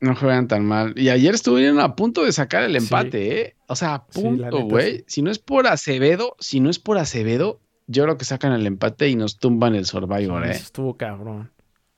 [0.05, 0.93] No juegan tan mal.
[0.97, 2.77] Y ayer estuvieron a punto de sacar el Sí.
[2.85, 3.57] empate, ¿eh?
[3.69, 4.99] O sea, a punto, güey.
[4.99, 5.05] sí.
[5.07, 8.67] Si no es por Acevedo, si no es por Acevedo, yo creo que sacan el
[8.67, 10.51] empate y nos tumban el Survivor, ¿eh?
[10.53, 11.51] Eso estuvo cabrón.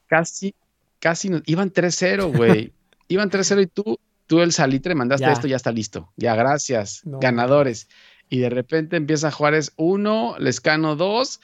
[0.06, 0.54] Casi,
[1.00, 1.42] casi nos...
[1.46, 2.72] Iban 3-0, güey.
[3.08, 5.32] Iban 3-0 y tú, tú el salitre mandaste Ya.
[5.32, 6.12] esto, ya está listo.
[6.16, 7.02] Ya, gracias.
[7.04, 7.18] No.
[7.18, 7.88] Ganadores.
[8.28, 11.40] Y de repente empieza Juárez 1, Lescano 2.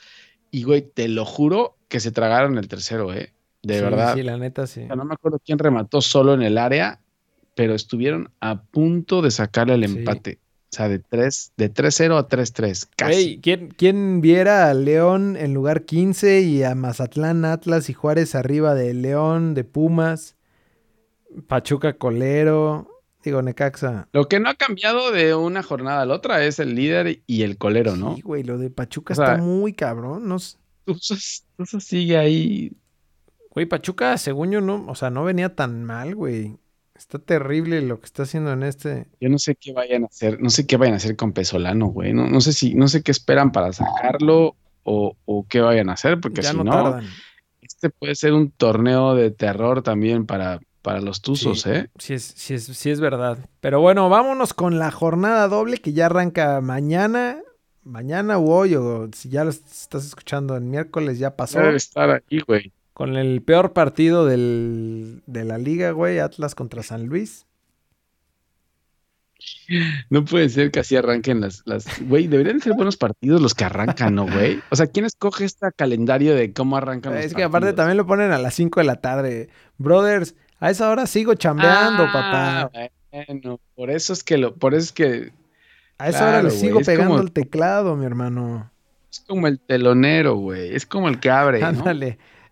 [0.51, 3.33] Y, güey, te lo juro que se tragaron el tercero, ¿eh?
[3.63, 4.15] De Sí, verdad.
[4.15, 4.81] Sí, la neta sí.
[4.83, 6.99] O sea, no me acuerdo quién remató solo en el área,
[7.55, 9.97] pero estuvieron a punto de sacar el Sí.
[9.97, 10.39] empate.
[10.71, 12.89] O sea, de 3, de 3-0 a 3-3.
[12.97, 13.39] Casi.
[13.41, 18.73] ¿quién, quién viera a León en lugar 15 y a Mazatlán, Atlas y Juárez arriba
[18.73, 20.35] de León, de Pumas,
[21.47, 22.89] Pachuca Colero,
[23.23, 24.07] digo, Necaxa?
[24.13, 27.43] Lo que no ha cambiado de una jornada a la otra es el líder y
[27.43, 28.15] el colero, ¿no?
[28.15, 30.27] Sí, güey, lo de Pachuca O sea, está muy cabrón.
[30.27, 30.37] No,
[30.85, 31.43] Tuzos
[31.79, 32.71] sigue ahí.
[33.53, 36.57] Güey, Pachuca, según yo, no, o sea, no venía tan mal, güey.
[36.95, 39.07] Está terrible lo que está haciendo en este.
[39.19, 41.87] Yo no sé qué vayan a hacer, no sé qué vayan a hacer con Pesolano,
[41.87, 42.13] güey.
[42.13, 45.93] No, no sé si, no sé qué esperan para sacarlo o, o qué vayan a
[45.93, 46.99] hacer, porque ya si no,
[47.61, 51.69] este puede ser un torneo de terror también para, para los Tuzos, Sí.
[51.69, 51.87] ¿eh?
[51.97, 53.37] Sí es, sí, es, sí es verdad.
[53.59, 57.39] Pero bueno, vámonos con la jornada doble que ya arranca mañana.
[57.83, 61.59] Mañana o hoy, o si ya lo estás escuchando en miércoles, ya pasó.
[61.59, 62.71] Debe estar aquí, güey.
[62.93, 67.45] Con el peor partido del, de la liga, güey, Atlas contra San Luis.
[70.09, 73.65] No puede ser que así arranquen las, las, güey, deberían ser buenos partidos los que
[73.65, 74.61] arrancan, ¿no, güey?
[74.69, 78.05] O sea, ¿quién escoge este calendario de cómo arrancan los Es que aparte también lo
[78.05, 79.49] ponen a las 5 de la tarde.
[79.77, 82.89] Brothers, a esa hora sigo chambeando, Ah, papá.
[83.11, 85.31] Bueno, por eso es que lo, por eso es que
[85.97, 88.71] A esa hora le sigo es pegando como- el teclado, mi hermano.
[89.11, 90.73] es como el telonero, güey.
[90.73, 91.83] Es como el que abre, ¿no?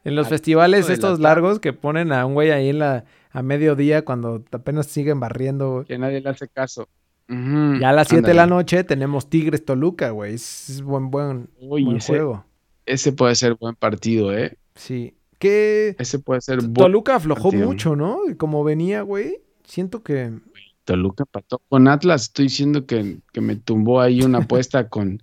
[0.03, 3.05] En los Al festivales la estos largos que ponen a un güey ahí en la
[3.31, 5.71] a mediodía cuando apenas siguen barriendo.
[5.73, 5.85] güey.
[5.85, 6.87] Que nadie le hace caso.
[7.29, 10.33] Ya a las 7 de la noche tenemos Tigres Toluca, güey.
[10.33, 12.45] Es buen buen, Uy, buen ese, juego.
[12.85, 14.57] ese puede ser buen partido, ¿eh?
[14.75, 15.15] Sí.
[15.39, 17.67] Que Ese puede ser buen Toluca aflojó partido.
[17.67, 18.19] mucho, ¿no?
[18.37, 19.39] Como venía, güey.
[19.63, 20.33] Siento que
[20.83, 22.23] Toluca pató con Atlas.
[22.23, 25.21] Estoy diciendo que, que me tumbó ahí una apuesta con,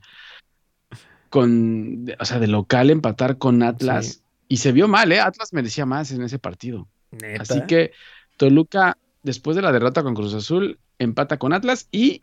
[1.28, 4.06] con, o sea, de local empatar con Atlas.
[4.06, 4.20] Sí.
[4.48, 5.20] Y se vio mal, ¿eh?
[5.20, 6.88] Atlas merecía más en ese partido.
[7.10, 7.42] neta.
[7.42, 7.92] Así que
[8.36, 12.22] Toluca, después de la derrota con Cruz Azul, empata con Atlas y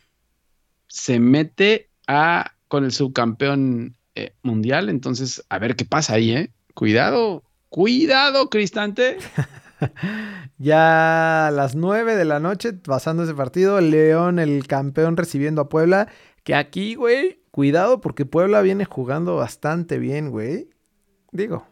[0.88, 4.89] se mete a, con el subcampeón eh, mundial.
[4.89, 6.51] Entonces, a ver qué pasa ahí, ¿eh?
[6.73, 9.17] Cuidado, cuidado, Cristante.
[10.57, 15.69] Ya a las 9 de la noche, pasando ese partido, León, el campeón, recibiendo a
[15.69, 16.07] Puebla.
[16.43, 20.69] Que aquí, güey, cuidado porque Puebla viene jugando bastante bien, güey.
[21.31, 21.67] Digo,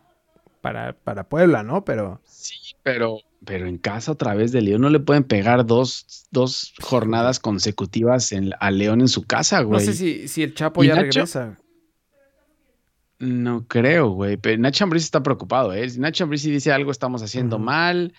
[0.63, 1.83] para, para Puebla, ¿no?
[1.83, 2.21] Pero.
[2.23, 6.73] Sí, pero, pero en casa otra vez de León no le pueden pegar dos, dos
[6.81, 9.79] jornadas consecutivas en, a León en su casa, güey.
[9.79, 11.03] No sé si, si el Chapo ¿Y ya Nacho?
[11.19, 11.57] regresa.
[13.19, 14.37] No creo, güey.
[14.37, 15.87] Pero Nacho Ambriz está preocupado, ¿eh?
[15.89, 18.13] Si Nacho Ambriz dice algo estamos haciendo mal.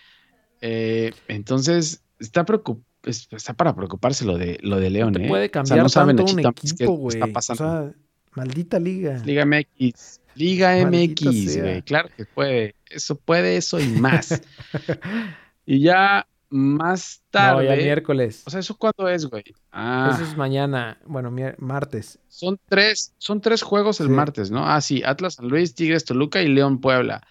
[0.61, 5.29] eh, entonces, está para preocuparse lo de, lo de León, Te ¿eh?
[5.29, 7.17] puede O sea, cambiar no sabe tanto un equipo, güey.
[7.17, 7.59] está O pasando.
[7.59, 7.93] sea,
[8.35, 9.21] maldita liga.
[9.25, 10.21] Liga MX.
[10.35, 11.83] Liga Maldita MX, güey.
[11.83, 12.75] Claro que puede.
[12.91, 14.41] Eso puede, eso y más.
[15.67, 17.67] y ya más no, tarde.
[17.67, 18.43] ya miércoles.
[18.47, 19.43] O sea, ¿eso cuándo es, güey?
[19.73, 20.99] Ah, Eso es mañana.
[21.05, 22.19] Bueno, martes.
[22.29, 24.13] son tres, son tres juegos el Sí.
[24.13, 24.65] martes, ¿no?
[24.69, 27.27] Ah, sí, Atlas San Luis, Tigres Toluca y León Puebla.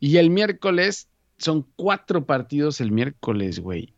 [0.00, 3.94] Y el miércoles son cuatro partidos el miércoles, güey.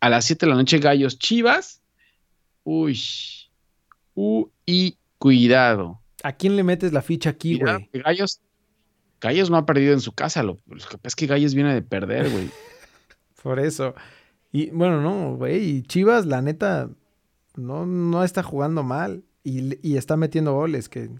[0.00, 1.80] A las 7 de la noche, Gallos Chivas.
[2.62, 2.98] Uy.
[4.14, 6.00] Uy, y cuidado.
[6.24, 7.88] ¿A quién le metes la ficha aquí, güey?
[7.92, 8.40] Gallos,
[9.20, 10.42] Gallos no ha perdido en su casa.
[10.42, 10.62] Lo, que
[10.98, 12.48] pasa es que Gallos viene de perder, güey.
[13.42, 13.94] Por eso.
[14.50, 15.62] Y bueno, no, güey.
[15.62, 16.88] Y Chivas, la neta,
[17.56, 19.22] no, no está jugando mal.
[19.42, 21.10] Y, y está metiendo goles, que es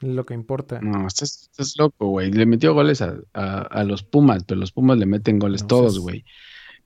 [0.00, 0.80] lo que importa.
[0.80, 2.30] No, estás, estás loco, güey.
[2.30, 5.66] Le metió goles a, a- a los Pumas, pero los Pumas le meten goles No
[5.68, 6.24] todos, seas- güey.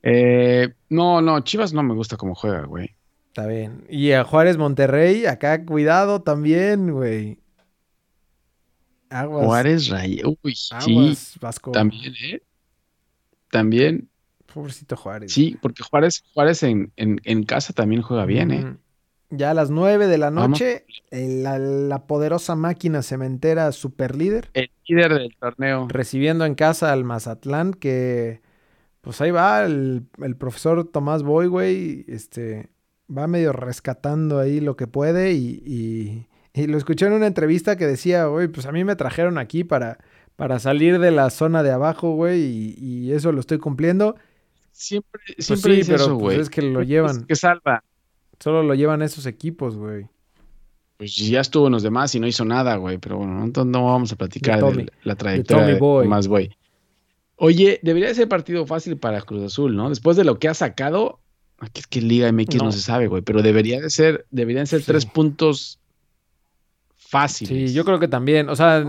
[0.03, 2.95] Eh, no, no, Chivas no me gusta cómo juega, güey.
[3.31, 3.85] Está bien.
[3.89, 7.39] Y a Juárez Monterrey, acá cuidado también, güey.
[9.09, 9.45] Aguas.
[9.45, 10.21] Juárez Ray.
[10.43, 11.71] Uy, sí, aguas, Vasco.
[11.71, 12.41] también, ¿eh?
[13.49, 14.09] También,
[14.53, 15.31] Pobrecito Juárez.
[15.33, 18.77] sí, porque Juárez, Juárez en, en, en casa también juega bien, ¿eh?
[19.29, 24.49] Ya a las 9 de la noche, el- la, la poderosa máquina cementera super líder,
[24.53, 25.87] El líder del torneo.
[25.89, 28.41] recibiendo en casa al Mazatlán, que
[28.99, 32.69] pues ahí va el, el profesor Tomás Boy, güey, este,
[33.15, 37.77] va medio rescatando ahí lo que puede y, y- y lo escuché en una entrevista
[37.77, 39.99] que decía, güey, pues a mí me trajeron aquí para,
[40.35, 44.15] para salir de la zona de abajo, güey, y, y eso lo estoy cumpliendo.
[44.73, 46.39] Siempre, Pues siempre sí, dice pero eso, pues, güey.
[46.41, 47.83] es que lo Es llevan, que salva.
[48.39, 50.07] solo lo llevan esos equipos, güey.
[50.97, 52.97] Pues ya estuvo en los demás y no hizo nada, güey.
[52.97, 54.85] Pero bueno, entonces no vamos a platicar de, Tommy.
[55.03, 56.03] la trayectoria de Boy.
[56.05, 56.53] Tomás Boy.
[57.37, 59.87] Oye, debería ser partido fácil para Cruz Azul, ¿no?
[59.89, 61.20] Después de lo que ha sacado,
[61.73, 62.71] es que Liga MX no, No.
[62.71, 64.85] se sabe, güey, pero debería de ser, deberían ser Sí.
[64.87, 65.79] tres puntos
[66.95, 67.69] fáciles.
[67.71, 68.83] Sí, yo creo que también, o sea,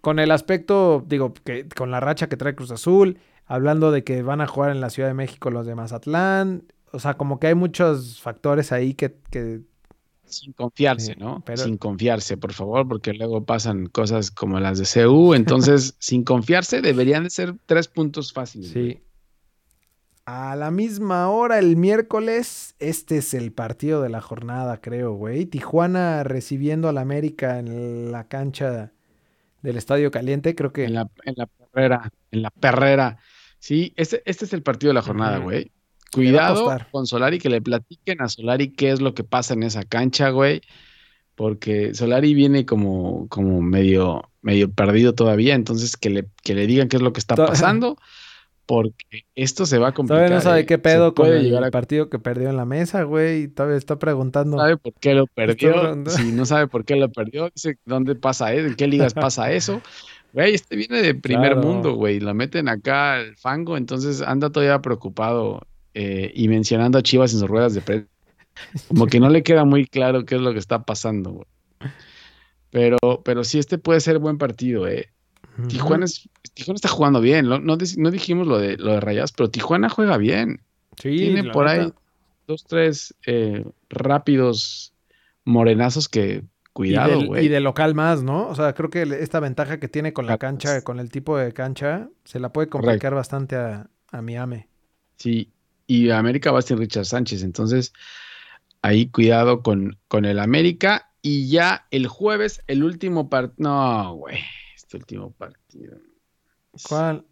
[0.00, 4.22] con el aspecto, digo, que con la racha que trae Cruz Azul, hablando de que
[4.22, 7.46] van a jugar en la Ciudad de México los de Mazatlán, o sea, como que
[7.48, 9.60] hay muchos factores ahí que, que
[10.24, 11.42] Sin confiarse, Sí, ¿no?
[11.44, 15.34] pero- Sin confiarse, por favor, porque luego pasan cosas como las de CU.
[15.34, 18.72] Entonces, sin confiarse, deberían de ser tres puntos fáciles.
[18.72, 19.00] güey.
[20.32, 25.44] A la misma hora, el miércoles, este es el partido de la jornada, creo, güey.
[25.44, 28.92] Tijuana recibiendo al América en la cancha
[29.60, 30.84] del Estadio Caliente, creo que...
[30.84, 33.18] En la, en la perrera, en la perrera.
[33.58, 35.72] Sí, este, este es el partido de la jornada, güey.
[36.12, 39.82] Cuidado con Solari, que le platiquen a Solari qué es lo que pasa en esa
[39.82, 40.60] cancha, güey.
[41.34, 46.86] Porque Solari viene como, como medio, medio perdido todavía, entonces que le, que le digan
[46.86, 47.96] qué es lo que está pasando,
[48.70, 50.18] porque esto se va a complicar.
[50.18, 50.66] Todavía no sabe ¿eh?
[50.66, 53.42] qué pedo con puede el a partido que perdió en la mesa, güey.
[53.42, 54.58] y Todavía está preguntando.
[54.58, 56.04] sabe por qué lo perdió.
[56.06, 59.50] Si no sabe por qué lo perdió, dice dónde pasa eso, en qué ligas pasa
[59.50, 59.82] eso.
[60.32, 61.66] Güey, este viene de primer Claro.
[61.66, 62.20] mundo, güey.
[62.20, 67.40] Lo meten acá al fango, entonces anda todavía preocupado eh, y mencionando a Chivas en
[67.40, 68.08] sus ruedas de prensa.
[68.86, 71.46] Como que no le queda muy claro qué es lo que está pasando, güey.
[72.70, 75.08] Pero, pero sí, este puede ser buen partido, eh.
[75.68, 77.46] Tijuana, es- Tijuana está jugando bien.
[77.48, 80.62] No, no, dis- no dijimos lo de, lo de Rayados, pero Tijuana juega bien.
[80.96, 81.92] Sí, Tiene por ahí
[82.46, 84.92] dos, tres eh, rápidos
[85.44, 87.46] morenazos que cuidado, güey.
[87.46, 88.48] y de local más, ¿no?
[88.48, 91.52] O sea, creo que esta ventaja que tiene con la cancha, con el tipo de
[91.52, 94.64] cancha, se la puede complicar bastante a, a Miami.
[95.16, 95.50] Sí,
[95.86, 97.92] y América va sin Richard Sánchez, entonces
[98.82, 101.06] ahí cuidado con, con el América.
[101.22, 103.54] Y ya el jueves, el último partido.
[103.68, 104.38] No, güey,
[104.90, 105.98] este último partido.
[106.88, 107.24] ¿Cuál?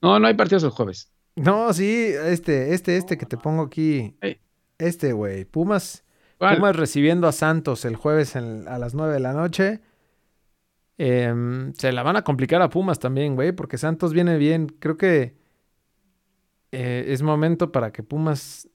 [0.00, 1.10] No, no hay partidos el jueves.
[1.34, 4.16] No, sí, este, este, este que te pongo aquí.
[4.78, 5.44] Este, güey.
[5.44, 6.04] Pumas,
[6.38, 6.56] ¿Cuál?
[6.56, 9.80] Pumas recibiendo a Santos el jueves en- a las 9 de la noche.
[10.98, 14.68] Em, se la van a complicar a Pumas también, güey, porque Santos viene bien.
[14.68, 15.34] Creo que
[16.70, 18.68] eh, es momento para que Pumas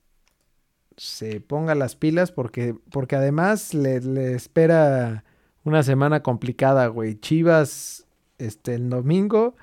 [0.97, 5.23] se ponga las pilas porque, porque además le, le espera
[5.63, 7.15] una semana complicada, güey.
[7.15, 8.05] Chivas
[8.39, 9.55] este, el domingo,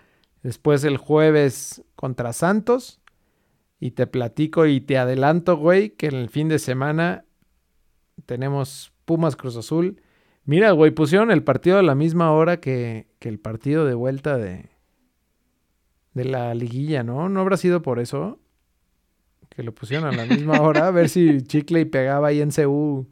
[0.43, 3.01] después el jueves contra Santos.
[3.79, 7.27] Y te platico y te adelanto, güey, que en el fin de semana
[8.25, 10.01] tenemos Pumas Cruz Azul,
[10.47, 14.39] Mira, güey, pusieron el partido a la misma hora que, que el partido de vuelta
[14.39, 14.71] de,
[16.15, 17.29] de la liguilla, ¿no?
[17.29, 18.39] ¿No habrá sido por eso?
[19.49, 22.53] Que lo pusieron a la misma hora, a ver si Chicle y pegaba ahí en
[22.53, 23.09] CU.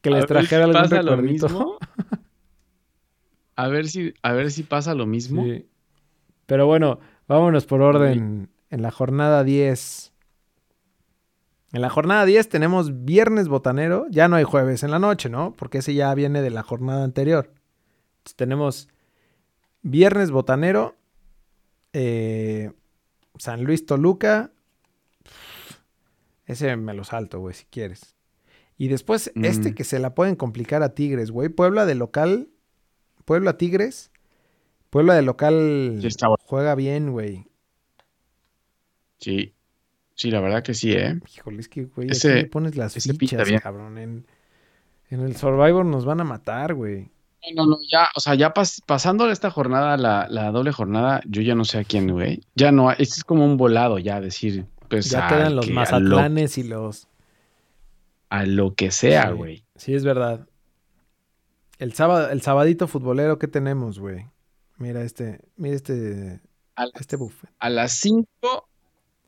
[0.00, 1.78] Que les trajera algún lo mismo.
[3.56, 5.44] A ver si, a ver si pasa lo mismo.
[5.44, 5.66] Sí.
[6.46, 8.48] Pero bueno, vámonos por orden.
[8.70, 10.12] En la jornada 10.
[11.72, 14.06] En la jornada 10 tenemos viernes botanero.
[14.10, 15.52] Ya no hay jueves en la noche, ¿no?
[15.56, 17.50] Porque ese ya viene de la jornada anterior.
[18.18, 18.88] Entonces, tenemos
[19.82, 20.96] viernes botanero.
[21.92, 22.72] eh,
[23.38, 24.50] San Luis Toluca.
[26.46, 28.14] Ese me lo salto, güey, si quieres.
[28.76, 29.74] Y después este Mm.
[29.74, 31.48] que se la pueden complicar a Tigres, güey.
[31.48, 32.48] Puebla de local.
[33.24, 34.10] Puebla Tigres.
[34.90, 36.42] Puebla de local Sí, está bueno.
[36.46, 37.46] juega bien, güey.
[39.18, 39.54] Sí,
[40.14, 41.18] sí, la verdad que sí, ¿eh?
[41.36, 43.98] Híjole, es que, güey, Ese- aquí le pones las fichas, cabrón.
[43.98, 44.26] En,
[45.10, 47.10] en el Survivor nos van a matar, güey.
[47.54, 51.42] No, no, ya, o sea, ya pas- pasando esta jornada, la, la doble jornada, yo
[51.42, 52.40] ya no sé a quién, güey.
[52.54, 56.56] Ya no, este es como un volado, ya decir, pues ya quedan los lo, Mazatlanes
[56.56, 57.06] y los...
[58.30, 59.32] a lo que sea, Sí.
[59.34, 59.64] güey.
[59.76, 60.46] Sí, es verdad.
[61.78, 64.26] El sábado, el sabadito futbolero, ¿qué tenemos, güey?
[64.78, 66.40] Mira este, mira este,
[66.76, 67.50] A, la- este buffet.
[67.58, 68.68] a las 5,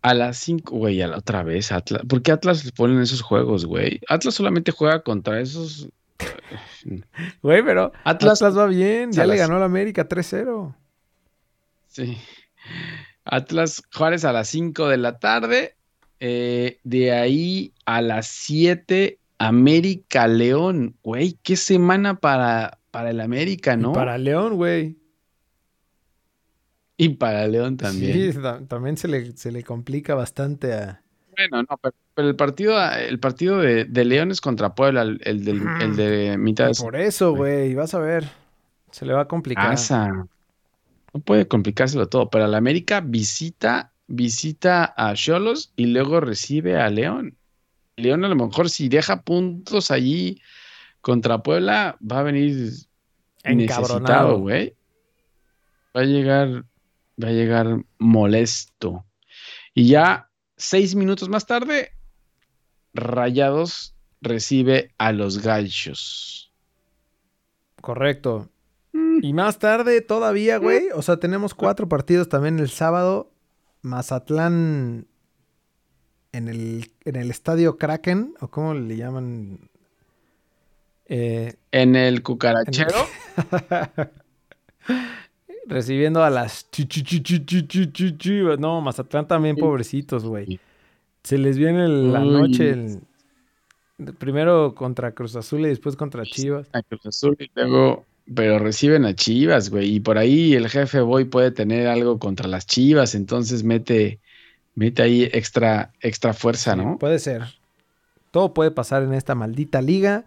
[0.03, 2.03] a las 5, güey, a la otra vez, Atlas.
[2.09, 4.01] ¿Por qué Atlas les ponen esos juegos, güey?
[4.09, 5.89] Atlas solamente juega contra esos.
[7.43, 9.13] Güey, pero Atlas, Atlas va bien.
[9.13, 10.75] Ya le ganó la América 3-0.
[11.89, 12.17] sí.
[13.25, 15.75] Atlas Juárez a las 5 de la tarde.
[16.21, 20.96] eh, de ahí a las 7, América León.
[21.03, 23.92] Güey, qué semana para, para el América, Y ¿no?
[23.92, 24.96] para León, güey.
[26.96, 28.33] Y para León también.
[28.33, 31.03] Sí, ta- también se le, se le complica bastante a...
[31.37, 35.20] Bueno, no, pero, pero el partido, el partido de, de León es contra Puebla, el,
[35.25, 38.25] el del- el de mitad de Por eso, güey, vas a ver.
[38.90, 39.77] Se le va a complicar.
[41.12, 46.88] No puede complicárselo todo, pero la América visita, visita a Cholos y luego recibe a
[46.88, 47.37] León.
[47.97, 50.41] León a lo mejor si deja puntos allí
[51.01, 52.83] contra Puebla, va a venir necesitado,
[53.45, 54.39] Encabronado.
[54.39, 54.75] güey.
[55.97, 56.65] Va a llegar,
[57.23, 59.05] va a llegar molesto.
[59.73, 61.93] Y ya seis minutos más tarde,
[62.93, 66.53] Rayados recibe a los Gallos.
[67.81, 68.51] Correcto.
[68.93, 70.89] Mm, Y más tarde todavía, güey.
[70.95, 73.31] O sea, tenemos cuatro partidos también el sábado.
[73.83, 75.07] Mazatlán
[76.37, 79.59] en el, en el estadio Kraken, o cómo le llaman.
[81.09, 83.07] Eh, En el cucarachero,
[85.66, 88.59] recibiendo a las chi- chi- chi- chi- chi- chi- chi- chivas.
[88.59, 90.61] No, Mazatlán también, pobrecitos, güey.
[91.22, 92.70] Se les viene el- la noche.
[92.70, 93.01] el-
[94.18, 96.68] primero contra Cruz Azul y después contra Chivas.
[96.72, 99.94] a Cruz Azul y luego, pero reciben a Chivas, güey.
[99.96, 104.20] Y por ahí el jefe Boy puede tener algo contra las Chivas, entonces mete,
[104.77, 106.99] mete ahí extra, extra fuerza, Sí, ¿no?
[106.99, 107.43] Puede ser.
[108.31, 110.25] Todo puede pasar en esta maldita liga.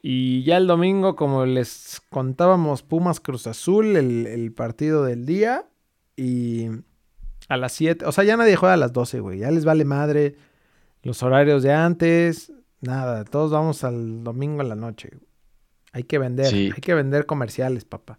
[0.00, 5.66] Y ya el domingo, como les contábamos, Pumas Cruz Azul, el, el partido del día.
[6.16, 6.68] Y
[7.48, 8.06] a las 7.
[8.06, 9.40] O sea, ya nadie juega a las 12, güey.
[9.40, 10.36] Ya les vale madre
[11.02, 12.52] los horarios de antes.
[12.80, 15.10] Nada, todos vamos al domingo en la noche.
[15.92, 16.70] Hay que vender, Sí.
[16.74, 18.18] hay que vender comerciales, papá.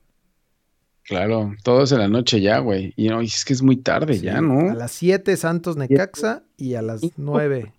[1.08, 2.94] Claro, todo es en la noche ya, güey.
[2.98, 4.72] Y no, y es que es muy tarde Sí, ya, ¿no?
[4.72, 7.74] A las 7 Santos Necaxa y a las 9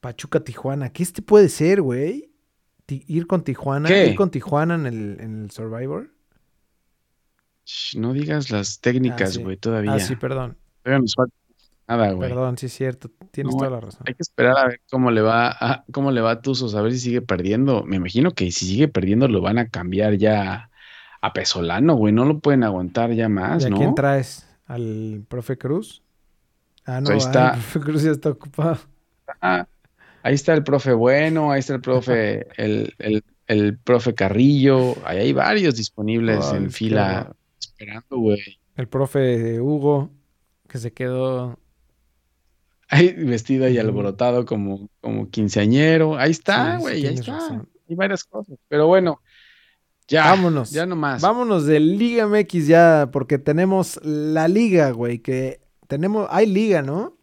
[0.00, 0.92] Pachuca Tijuana.
[0.92, 2.30] ¿Qué este puede ser, güey?
[2.88, 4.08] Ir con Tijuana, ¿Qué?
[4.08, 6.10] ir con Tijuana en el, en el Survivor.
[7.96, 9.42] No digas las técnicas, sí.
[9.42, 9.94] güey, todavía.
[9.94, 10.56] Ah, sí, perdón.
[10.82, 11.34] Todavía nos falta
[11.88, 12.28] nada, güey.
[12.28, 13.10] Perdón, sí es cierto.
[13.30, 14.02] Tienes No, toda la razón.
[14.06, 16.82] Hay que esperar a ver cómo le va a, cómo le va a Tuzos, a
[16.82, 17.82] ver si sigue perdiendo.
[17.84, 20.70] Me imagino que si sigue perdiendo lo van a cambiar ya
[21.22, 22.12] a Pesolano, güey.
[22.12, 23.78] No lo pueden aguantar ya más, ¿Y a ¿no?
[23.78, 24.46] quién traes?
[24.66, 26.02] ¿Al profe Cruz?
[26.84, 27.46] Ah, no, Ahí ah, está.
[27.54, 28.78] el profe Cruz ya está ocupado.
[29.40, 29.66] Ah,
[30.22, 34.96] ahí está el profe Bueno, ahí está el profe, el, el, el profe Carrillo.
[35.06, 38.58] Ahí hay varios disponibles en fila esperando, güey.
[38.76, 40.10] El profe Hugo,
[40.68, 41.58] que se quedó.
[42.88, 46.16] Ahí vestido y alborotado como, como quinceañero.
[46.18, 47.32] Ahí está, Sí, sí güey, ahí está.
[47.34, 47.68] razón.
[47.88, 48.58] Hay varias cosas.
[48.68, 49.20] Pero bueno,
[50.08, 50.24] ya.
[50.24, 50.70] Vámonos.
[50.70, 51.22] Ya nomás.
[51.22, 57.16] Vámonos de Liga MX ya, porque tenemos la liga, güey, que tenemos, hay liga, ¿no?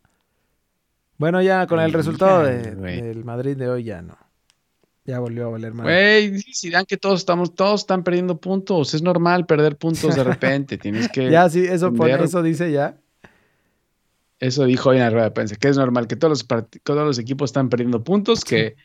[1.18, 4.18] Bueno, ya con Hay el resultado de- del Madrid de hoy ya no.
[5.06, 5.86] Ya volvió a valer mal.
[5.86, 8.94] Güey, si dan que todos estamos, todos están perdiendo puntos.
[8.94, 10.78] Es normal perder puntos de repente.
[10.78, 11.30] Tienes que.
[11.32, 12.96] ya, sí, eso, pone- eso dice ya.
[14.40, 17.06] Eso dijo hoy en la rueda de prensa, que es normal que todos los, todos
[17.06, 18.78] los equipos están perdiendo puntos, que,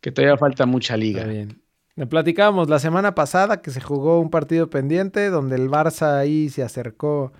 [0.00, 1.24] que todavía falta mucha Está liga.
[1.24, 1.62] bien.
[2.00, 6.48] Le platicábamos la semana pasada que se jugó un partido pendiente donde el Barça ahí
[6.48, 7.30] se acercó.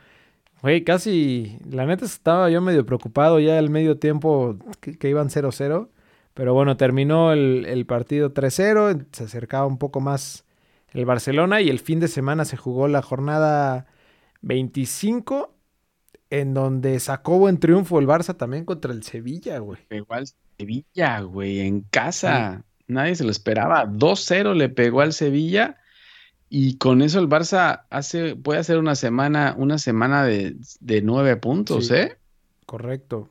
[0.61, 5.31] Güey, casi, la neta estaba yo medio preocupado ya al medio tiempo que, que iban
[5.31, 5.89] 0-0.
[6.35, 10.45] Pero bueno, terminó el, el partido 3-0, se acercaba un poco más
[10.91, 13.87] el Barcelona y el fin de semana se jugó la jornada
[14.43, 15.55] 25
[16.29, 19.79] en donde sacó buen triunfo el Barça también contra el Sevilla, güey.
[19.89, 20.27] Pegó al
[20.59, 22.63] Sevilla, güey, en casa.
[22.91, 23.87] Nadie se lo esperaba.
[23.87, 25.77] 2-0 le pegó al Sevilla.
[26.49, 31.37] Y con eso el Barça hace, puede hacer una semana, una semana de, de nueve
[31.37, 31.95] puntos, Sí.
[31.95, 32.17] ¿eh?
[32.67, 33.31] Correcto.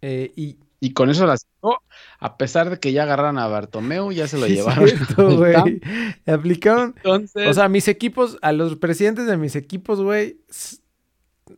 [0.00, 1.82] Eh, y, Y con eso la sacó,
[2.20, 4.88] a pesar de que ya agarraron a Bartomeu, ya se lo Sí, llevaron.
[4.88, 5.80] cierto, güey.
[6.26, 6.94] Aplicaron.
[6.96, 10.38] Entonces, O sea, mis equipos, a los presidentes de mis equipos, güey,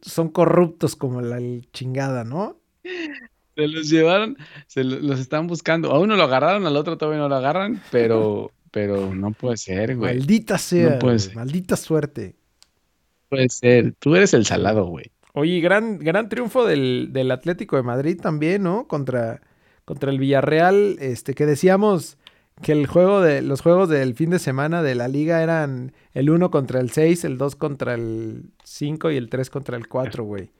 [0.02, 1.38] son corruptos como la
[1.72, 2.59] chingada, ¿no?
[3.57, 4.36] Se los llevaron,
[4.66, 5.90] se lo- los están buscando.
[5.92, 9.96] A uno lo agarraron, al otro todavía no lo agarran, pero, pero no puede ser,
[9.96, 10.16] güey.
[10.18, 11.36] Maldita sea, puede güey, ser.
[11.36, 12.36] maldita suerte.
[13.28, 13.94] puede ser.
[13.98, 15.07] Tú eres el salado, güey.
[15.32, 18.86] Oye, gran, gran triunfo del, del Atlético de Madrid también, ¿no?
[18.86, 19.40] Contra,
[19.84, 22.18] contra el Villarreal, este, que decíamos
[22.62, 26.30] que el juego de, los juegos del fin de semana de la liga eran el
[26.30, 30.22] 1 contra el 6, el 2 contra el 5 y el 3 contra el 4,
[30.22, 30.50] güey.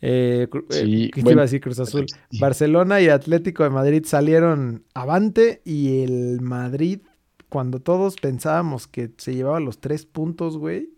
[0.00, 2.06] Eh, eh, Sí, ¿Qué te buen- iba a decir Cruz Azul?
[2.30, 2.38] sí.
[2.38, 7.00] Barcelona y Atlético de Madrid salieron avante y el Madrid,
[7.48, 10.90] cuando todos pensábamos que se llevaba los tres puntos, güey,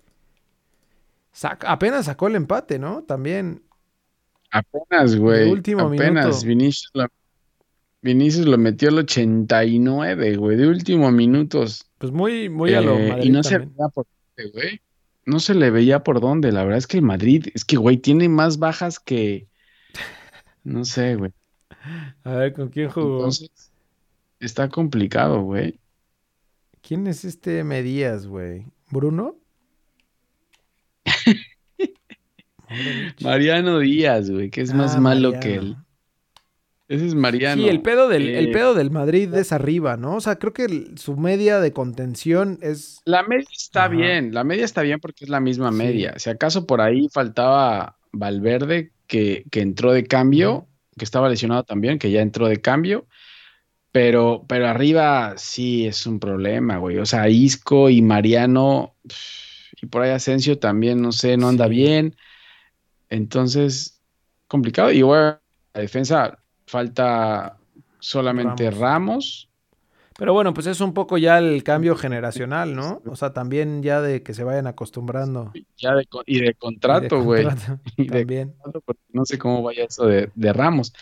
[1.35, 3.03] sac- apenas sacó el empate, ¿no?
[3.05, 3.63] También.
[4.51, 5.51] Apenas, güey.
[5.51, 6.27] último Apenas.
[6.27, 6.47] minuto.
[6.47, 7.07] Vinicius lo,
[8.03, 11.89] Vinicius lo metió al 89, güey, de último minutos.
[11.99, 14.81] Pues muy, muy a lo Eh, Madrid y no se veía por dónde, güey.
[15.31, 16.51] No se le veía por dónde.
[16.51, 19.47] La verdad es que el Madrid, es que, güey, tiene más bajas que.
[20.65, 21.33] No sé, güey.
[22.25, 23.19] A ver, ¿con quién jugó?
[23.19, 23.71] Entonces,
[24.41, 25.79] está complicado, güey.
[26.83, 28.67] ¿Quién es este Medías, güey?
[28.91, 29.37] ¿Bruno?
[33.23, 35.41] Mariano Díaz, güey, que es más Ah, malo Mariano.
[35.41, 35.77] que él.
[36.91, 37.63] Ese es Mariano.
[37.63, 40.17] Sí, el pedo del, el pedo del Madrid es arriba, ¿no?
[40.17, 43.01] O sea, creo que el- su media de contención es.
[43.05, 43.95] La media está Ajá.
[43.95, 45.77] bien, la media está bien porque es la misma Sí.
[45.79, 46.19] media.
[46.19, 50.67] Si acaso por ahí faltaba Valverde, que, que entró de cambio,
[50.99, 53.07] que estaba lesionado también, que ya entró de cambio,
[53.93, 56.99] pero, pero arriba sí es un problema, güey.
[56.99, 58.97] O sea, Isco y Mariano,
[59.81, 61.71] y por ahí Asensio también, no sé, no anda Sí.
[61.73, 62.17] bien.
[63.09, 64.03] Entonces,
[64.49, 64.91] complicado.
[64.93, 65.41] Y bueno,
[65.75, 66.39] la defensa
[66.71, 67.57] falta
[67.99, 68.81] solamente Ramos.
[68.81, 69.47] Ramos.
[70.19, 73.01] Pero bueno, pues es un poco ya el cambio generacional, ¿no?
[73.07, 75.51] O sea, también ya de que se vayan acostumbrando.
[75.79, 77.47] ya de y de contrato, güey.
[77.97, 78.51] Y de También.
[78.53, 80.93] contrato, porque no sé cómo vaya eso de, de Ramos.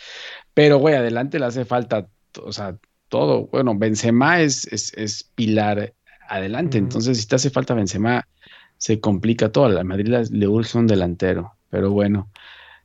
[0.53, 2.07] Pero, güey, adelante le hace falta,
[2.41, 2.77] o sea,
[3.09, 3.47] todo.
[3.47, 5.93] Bueno, Benzema es, es, es pilar
[6.29, 6.77] adelante.
[6.77, 8.25] Entonces, si te hace falta Benzema,
[8.77, 9.65] se complica todo.
[9.65, 11.55] A la Madrid le- le urge un delantero.
[11.69, 12.29] Pero bueno,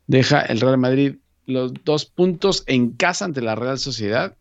[0.09, 1.17] deja el Real Madrid
[1.47, 4.37] los dos puntos en casa ante la Real Sociedad.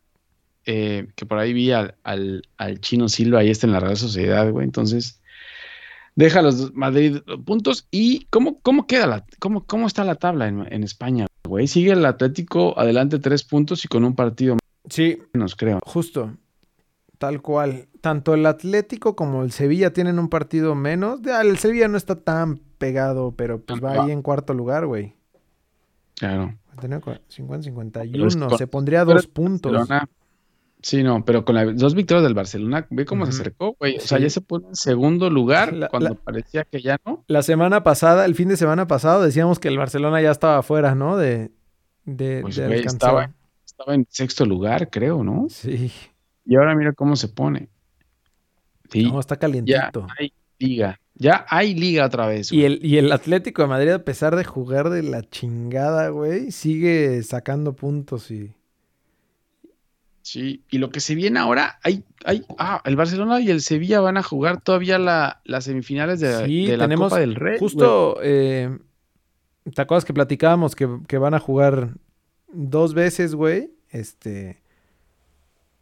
[0.65, 3.97] eh, que por ahí vi al, al, al Chino Silva, ahí está en la Real
[3.97, 4.63] Sociedad, güey.
[4.65, 5.19] Entonces,
[6.15, 7.85] deja los dos- Madrid puntos.
[7.91, 11.67] ¿Y cómo, cómo queda la, cómo, cómo está la tabla en, en España, güey?
[11.67, 14.57] Sigue el Atlético adelante tres puntos y con un partido
[14.89, 15.79] Sí, menos, creo.
[15.83, 16.31] justo.
[17.17, 17.87] Tal cual.
[18.01, 21.19] Tanto el Atlético como el Sevilla tienen un partido menos.
[21.25, 24.03] El Sevilla no está tan pegado, pero pues va Ajá.
[24.03, 25.13] ahí en cuarto lugar, güey.
[26.15, 26.53] Claro.
[26.79, 28.47] Tenía cua- 50, Pero es 51.
[28.49, 29.71] con- Se pondría a dos puntos.
[29.71, 30.09] Barcelona.
[30.81, 33.97] Sí, no, pero con las dos victorias del Barcelona, ve cómo se acercó, güey.
[33.97, 34.23] O sea, Sí.
[34.25, 37.23] ya se pone en segundo lugar La- cuando la- parecía que ya no.
[37.27, 40.93] La semana pasada, el fin de semana pasado, decíamos que el Barcelona ya estaba afuera,
[40.93, 41.15] ¿no?
[41.15, 41.51] De,
[42.03, 43.31] de, Pues, de estaba-
[43.65, 45.47] Estaba en sexto lugar, creo, ¿no?
[45.49, 45.91] Sí.
[46.45, 47.69] Y ahora mira cómo se pone.
[48.91, 50.05] Sí, No, está ya calientito.
[50.19, 50.99] hay liga.
[51.15, 52.51] Ya hay liga otra vez.
[52.51, 52.65] Y güey.
[52.65, 57.21] el, y el Atlético de Madrid, a pesar de jugar de la chingada, güey, sigue
[57.23, 58.53] sacando puntos y...
[60.21, 63.99] Sí, y lo que se viene ahora, hay, hay, ah, el Barcelona y el Sevilla
[63.99, 67.59] van a jugar todavía la, las semifinales de, Sí, de la tenemos Copa del Rey.
[67.59, 68.77] Justo, eh,
[69.75, 71.95] ¿te acuerdas que platicábamos que, que van a jugar
[72.47, 73.71] dos veces, güey?
[73.89, 74.62] Este...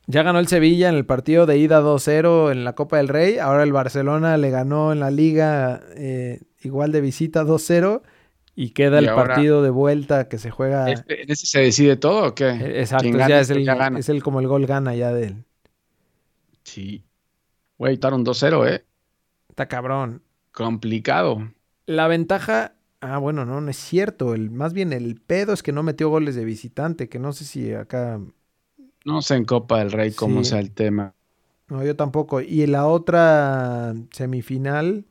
[0.08, 3.38] Ya ganó el Sevilla en el partido de ida 2-0 en la Copa del Rey.
[3.38, 8.02] Ahora el Barcelona le ganó en la liga eh, igual de visita 2-0.
[8.54, 10.92] Y queda Y el partido de vuelta que se juega.
[10.92, 12.50] Este- ¿En ese se decide todo o qué?
[12.50, 14.00] Eh, Exacto, ya es el, ya gana.
[14.00, 15.46] es el como el gol gana ya de él.
[16.64, 17.06] Sí.
[17.78, 18.86] Güey, estaron 2-0, ¿eh?
[19.50, 20.22] Está cabrón.
[20.52, 21.52] Complicado.
[21.86, 22.76] La ventaja.
[23.00, 24.34] Ah, bueno, no, no es cierto.
[24.36, 27.46] El, más bien el pedo es que no metió goles de visitante, que no sé
[27.46, 28.20] si acá
[29.06, 30.52] No sé en Copa del Rey cómo Sí.
[30.52, 31.14] sea el tema.
[31.68, 32.42] No, yo tampoco.
[32.42, 35.06] Y la otra semifinal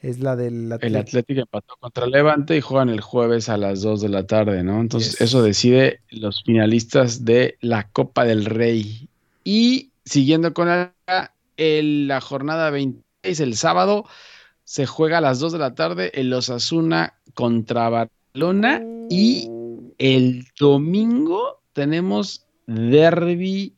[0.00, 0.98] es la del El Atlético.
[1.00, 4.80] Atlético empató contra Levante y juegan el jueves a las 2 de la tarde, ¿no?
[4.80, 5.20] Entonces, Yes.
[5.20, 9.08] eso decide los finalistas de la Copa del Rey.
[9.44, 10.94] Y siguiendo con la,
[11.56, 14.06] el- la jornada 26, el sábado,
[14.64, 18.82] se juega a las 2 de la tarde el Osasuna contra Barcelona.
[19.10, 19.48] Y
[19.98, 23.74] el domingo tenemos Derby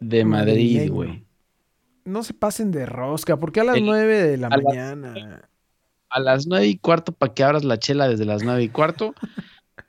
[0.00, 1.24] de Madrid, güey.
[2.04, 5.48] No se pasen de rosca, porque a las El- 9 de la a mañana.
[6.10, 9.14] a las nueve y cuarto para que abras la chela desde las nueve y cuarto.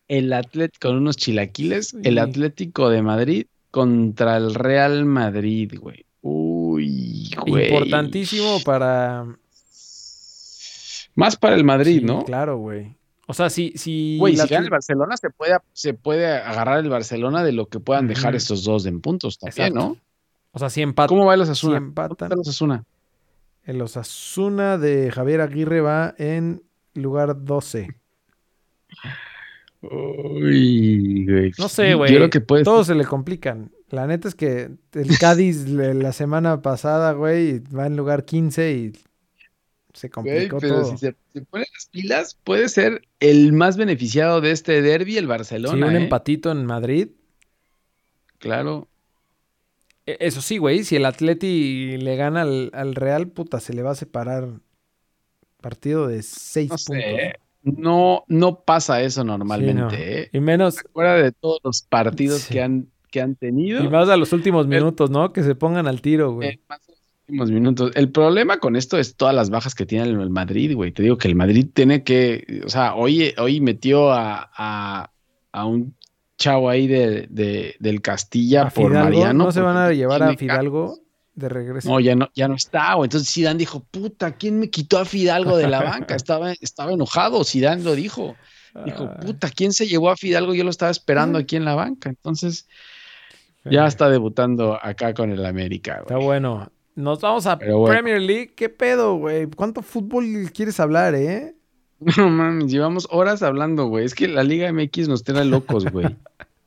[0.08, 1.96] El Atlético con unos chilaquiles.
[2.04, 2.18] El.
[2.20, 6.06] Atlético de Madrid contra el Real Madrid, güey.
[6.22, 7.66] Uy, güey.
[7.70, 9.26] Importantísimo para.
[11.16, 12.24] Más para el Madrid, Sí, ¿no?
[12.26, 12.96] Claro, güey.
[13.28, 13.72] O sea, si.
[13.76, 17.54] si Güey, la si gana el Barcelona, se puede, se puede agarrar el Barcelona de
[17.54, 19.90] lo que puedan dejar estos dos en puntos también, Exacto.
[19.96, 19.98] ¿no?
[20.52, 21.08] O sea, si empatan.
[21.16, 21.74] ¿Cómo va el Osasuna?
[21.76, 22.26] si ¿Cómo empatan.
[22.28, 22.84] está el Osasuna?
[23.64, 26.64] El Osasuna de Javier Aguirre va en
[26.96, 27.96] lugar 12.
[29.82, 31.52] Uy, güey.
[31.58, 32.16] No sé, Yo güey.
[32.16, 33.72] creo que puede Todos se le complican.
[33.90, 38.72] La neta es que el Cádiz le- la semana pasada, güey, va en lugar 15
[38.72, 38.94] y
[39.94, 40.92] se Güey, complicó pero todo.
[40.92, 45.26] si se, se ponen las pilas, puede ser el más beneficiado de este derby, el
[45.26, 45.86] Sí, Barcelona.
[45.88, 46.04] un ¿eh?
[46.04, 47.10] empatito en Madrid.
[48.40, 48.88] Claro.
[50.06, 53.84] E- Eso sí, güey, si el Atleti le gana al, al Real, puta, se le
[53.84, 54.50] va a separar
[55.62, 56.96] partido de 6 No puntos.
[57.04, 57.34] sé.
[57.64, 59.74] No, no pasa eso Sí, normalmente.
[59.76, 59.90] no.
[59.94, 60.30] ¿eh?
[60.34, 62.54] Y menos, Fuera de todos los partidos Sí.
[62.56, 63.82] que, han, que han tenido.
[63.82, 65.32] y más a los últimos Pero- minutos, ¿no?
[65.32, 66.50] Que se pongan al tiro, güey.
[66.50, 66.82] eh, más
[67.28, 67.92] últimos minutos.
[67.96, 70.92] El problema con esto es todas las bajas que tiene el Madrid, güey.
[70.92, 75.10] Te digo que el Madrid tiene que, o sea, hoy, hoy metió a, a,
[75.52, 75.96] a un
[76.38, 79.46] chavo ahí de, de- del Castilla por Fidalgo, Mariano.
[79.46, 81.00] ¿no se van a llevar a Fidalgo
[81.36, 81.90] de regreso?
[81.90, 83.08] No, ya no, ya no está, güey.
[83.08, 86.16] Entonces Zidane dijo, puta, ¿quién me quitó a Fidalgo de la banca?
[86.16, 88.36] Estaba, estaba enojado, Zidane lo dijo.
[88.86, 90.56] Dijo, Ay, puta, ¿quién se llevó a Fidalgo?
[90.56, 92.10] Yo lo estaba esperando aquí en la banca.
[92.10, 92.68] Entonces,
[93.64, 96.70] ya está debutando acá con el América, Está bueno.
[96.96, 97.86] Nos vamos a bueno.
[97.86, 98.54] Premier League.
[98.56, 99.48] ¿Qué pedo, güey?
[99.48, 101.56] ¿Cuánto fútbol quieres hablar, eh?
[102.18, 104.06] No mames, llevamos horas hablando, güey.
[104.06, 106.08] Es que la Liga MX nos trae locos, güey.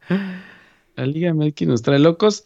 [0.96, 2.44] La Liga MX nos trae locos.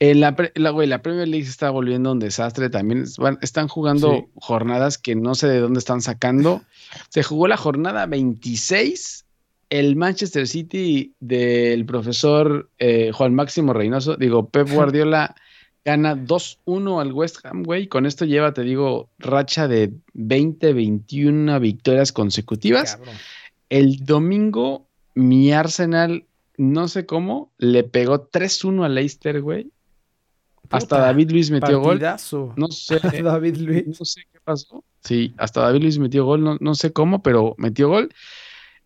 [0.00, 3.04] Eh, la, la, güey, la Premier League se está volviendo un desastre también.
[3.18, 4.24] Van- están jugando Sí.
[4.36, 6.62] jornadas que no sé de dónde están sacando.
[7.08, 9.24] Se jugó la jornada 26.
[9.70, 15.34] El Manchester City del profesor eh, Juan Máximo Reynoso, digo, Pep Guardiola
[15.84, 17.86] gana 2-1 al West Ham, güey.
[17.86, 22.96] Con esto lleva, te digo, racha de 20-21 victorias consecutivas.
[22.96, 23.14] Cabrón.
[23.70, 26.24] El domingo, mi Arsenal,
[26.56, 29.70] no sé cómo, le pegó 3-1 al Leicester, güey.
[30.70, 32.00] Hasta David Luis metió gol.
[32.56, 33.86] No sé, David Luis.
[33.86, 34.84] no sé qué pasó.
[35.02, 38.12] Sí, hasta David Luis metió gol, no, no sé cómo, pero metió gol.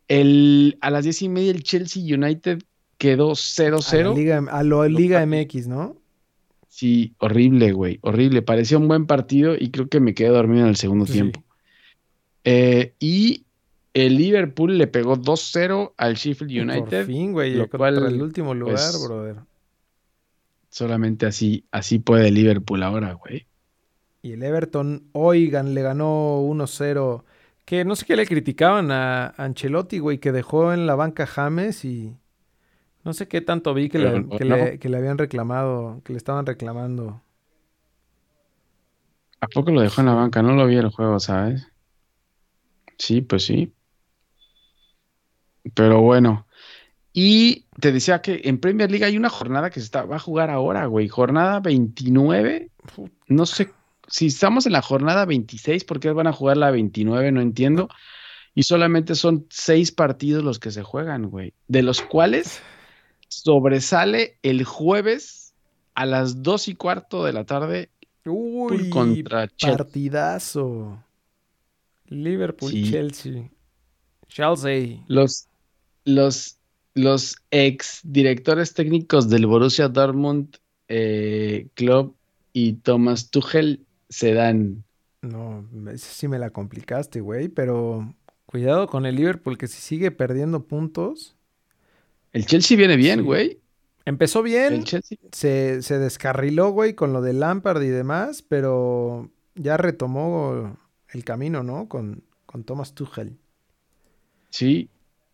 [0.08, 2.62] El, a las diez y media el Chelsea United
[2.98, 4.14] quedó A, la 0-0.
[4.14, 5.24] Liga, a lo Liga.
[5.26, 5.96] MX, ¿no?
[6.74, 8.40] Sí, horrible, güey, horrible.
[8.40, 11.12] Parecía un buen partido y creo que me quedé dormido en el segundo Sí.
[11.12, 11.44] tiempo.
[12.44, 13.44] Eh, y
[13.92, 17.06] el Liverpool le pegó 2-0 al Sheffield Y Por United.
[17.06, 17.54] fin, güey.
[17.56, 19.36] lo cual, el último lugar, pues, brother.
[20.70, 23.46] Solamente así, así puede Liverpool ahora, güey.
[24.22, 27.26] Y el Everton hoy gan- le ganó 1-0.
[27.66, 31.84] Que no sé qué le criticaban a Ancelotti, güey, que dejó en la banca James
[31.84, 32.14] y
[33.04, 34.56] no sé qué tanto vi que, Pero le, no- que, no.
[34.56, 37.20] le, que le habían reclamado, que le estaban reclamando.
[39.40, 40.42] ¿A poco lo dejó en la banca?
[40.42, 41.66] No lo vi el juego, ¿sabes?
[42.98, 43.72] Sí, pues sí.
[45.74, 46.46] Pero bueno.
[47.12, 50.20] Y te decía que en Premier League hay una jornada que se está, va a
[50.20, 51.08] jugar ahora, güey.
[51.08, 52.70] Jornada 29.
[53.28, 53.70] No sé
[54.08, 57.32] si estamos en la jornada 26, ¿por qué van a jugar la 29?
[57.32, 57.88] No entiendo.
[58.54, 61.52] Y solamente son seis partidos los que se juegan, güey.
[61.68, 62.62] De los cuales
[63.32, 65.54] sobresale el jueves
[65.94, 67.90] a las dos y cuarto de la tarde
[68.24, 69.76] Uy, contra Chelsea.
[69.76, 71.02] partidazo.
[72.06, 72.90] Liverpool, Sí.
[72.90, 73.50] Chelsea.
[74.28, 75.04] Chelsea.
[75.08, 75.48] Los,
[76.04, 76.58] los,
[76.94, 80.56] los ex directores técnicos del Borussia Dortmund,
[80.88, 82.14] eh, Klopp
[82.52, 84.84] y Thomas Tuchel se dan.
[85.22, 85.64] No,
[85.96, 88.14] sí me la complicaste, güey, pero
[88.46, 91.36] cuidado con el Liverpool que si sigue perdiendo puntos.
[92.32, 93.58] El Chelsea viene bien, güey.
[94.04, 95.18] Empezó bien, El Chelsea.
[95.32, 100.76] se, se descarriló, güey, con lo de Lampard y demás, pero ya retomó
[101.10, 101.88] el camino, ¿no?
[101.88, 103.36] Con, con Thomas Tuchel.
[104.50, 104.88] Sí.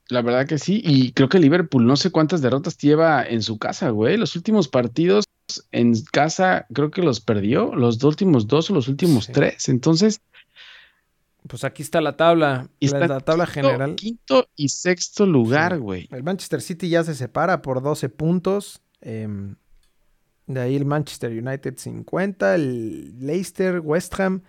[0.09, 0.81] La verdad que sí.
[0.85, 4.17] Y creo que Liverpool no sé cuántas derrotas lleva en su casa, güey.
[4.17, 5.25] Los últimos partidos
[5.71, 7.75] en casa creo que los perdió.
[7.75, 9.33] Los últimos dos o los últimos Sí.
[9.33, 9.69] tres.
[9.69, 10.21] Entonces,
[11.49, 12.69] Pues aquí está la tabla.
[12.79, 13.95] y la, está la tabla quinto- general.
[13.97, 15.79] Quinto y sexto lugar, Sí.
[15.81, 16.09] güey.
[16.13, 18.83] El Manchester City ya se separa por 12 puntos.
[19.01, 19.55] em,
[20.47, 24.43] de ahí el Manchester United 50, el Leicester, West Ham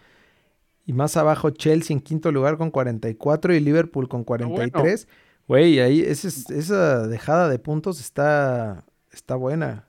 [0.85, 5.07] y más abajo Chelsea en quinto lugar con 44 y Liverpool con 43.
[5.47, 9.88] Güey, ahí ese es- esa dejada de puntos está, está buena.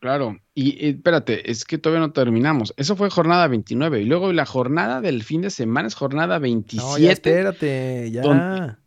[0.00, 0.38] Claro.
[0.54, 2.72] Y eh, espérate, es que todavía no terminamos.
[2.78, 4.00] Eso fue jornada 29.
[4.00, 7.02] Y luego la jornada del fin de semana es jornada No, 27.
[7.02, 8.78] ya espérate, ya.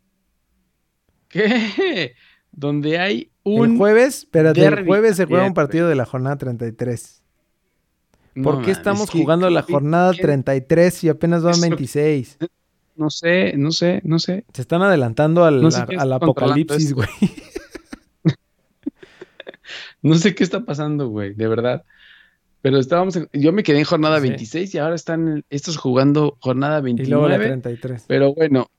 [1.28, 2.14] ¿Qué?
[2.52, 3.72] Donde hay un.
[3.72, 7.22] El jueves, espérate, el jueves se juega un partido de la jornada 33.
[8.36, 12.38] No ¿Por qué estamos ¿qué- jugando la jornada qué- 33 y apenas van Eso- 26?
[12.96, 14.44] No sé, no sé, no sé.
[14.52, 17.08] Se están adelantando al, No sé a- qué al apocalipsis, güey.
[20.10, 21.82] No sé qué está pasando, güey, de verdad.
[22.60, 24.28] Pero estábamos, en- yo me quedé en jornada Sí.
[24.28, 27.46] 26 y ahora están estos jugando jornada Y luego la 29.
[27.62, 28.04] 33.
[28.06, 28.70] Pero bueno,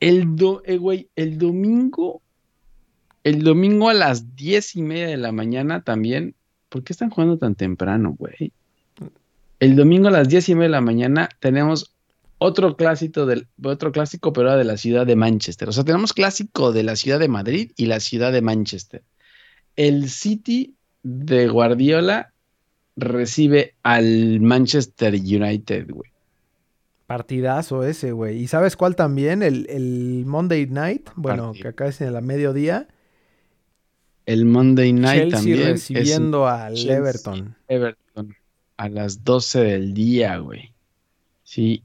[0.00, 2.22] el, do, eh, güey, el domingo,
[3.22, 6.34] el domingo a las diez y media de la mañana también,
[6.70, 8.52] ¿por qué están jugando tan temprano, güey?
[9.60, 11.94] El domingo a las diez y media de la mañana tenemos
[12.38, 15.68] otro clásico del, otro clásico, pero ahora de la ciudad de Manchester.
[15.68, 19.02] O sea, tenemos clásico de la ciudad de Madrid y la ciudad de Manchester.
[19.80, 22.34] El City de Guardiola
[22.96, 26.10] recibe al Manchester United, güey.
[27.06, 28.42] Partidazo ese, güey.
[28.42, 29.42] ¿Y sabes cuál también?
[29.42, 31.08] El, el Monday Night.
[31.16, 31.62] Bueno, Partido.
[31.62, 32.88] que acá es en la mediodía.
[34.26, 35.60] El Monday Night Chelsea también.
[35.60, 36.96] es recibiendo al Chelsea.
[36.98, 37.56] Everton.
[37.66, 38.36] Everton
[38.76, 40.74] a las 12 del día, güey.
[41.42, 41.84] Sí,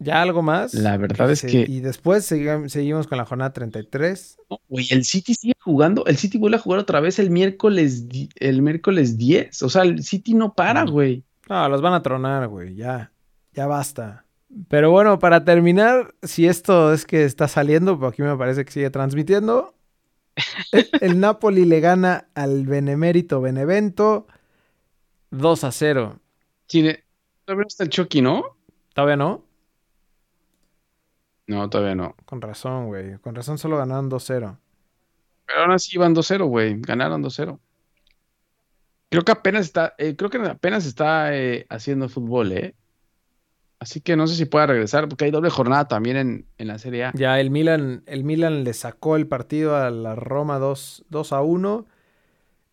[0.00, 0.74] ¿Ya algo más?
[0.74, 4.38] La verdad es se- que- Y después segui- seguimos con la jornada 33.
[4.48, 8.04] No, güey, el City sigue jugando, el City vuelve a jugar otra vez el miércoles,
[8.36, 10.90] el miércoles 10, o sea, el City no para, Mm.
[10.90, 11.24] güey.
[11.48, 12.74] No, los van a tronar, güey.
[12.76, 13.10] Ya.
[13.54, 14.24] Ya basta.
[14.68, 18.72] Pero bueno, para terminar, si esto es que está saliendo, pero aquí me parece que
[18.72, 19.74] sigue transmitiendo.
[21.02, 24.26] El, Napoli le gana al Benemérito Benevento
[25.30, 26.20] 2 a 0.
[26.66, 27.02] Sí, de-
[27.44, 28.56] todavía no está el Chucky, ¿no?
[28.94, 29.44] ¿Todavía no?
[31.48, 32.14] No, todavía no.
[32.26, 33.18] Con razón, güey.
[33.18, 34.58] Con razón solo ganaron 2-0.
[35.46, 37.58] Pero aún así iban 2-0, güey, ganaron 2-0.
[39.10, 42.74] Creo que apenas está, eh, creo que apenas está eh, haciendo fútbol, ¿eh?
[43.80, 46.78] Así que no sé si pueda regresar, porque hay doble jornada también en, en la
[46.78, 47.12] Serie A.
[47.14, 51.40] Ya el Milan, el Milan le sacó el partido a la Roma 2, 2 a
[51.40, 51.86] 1.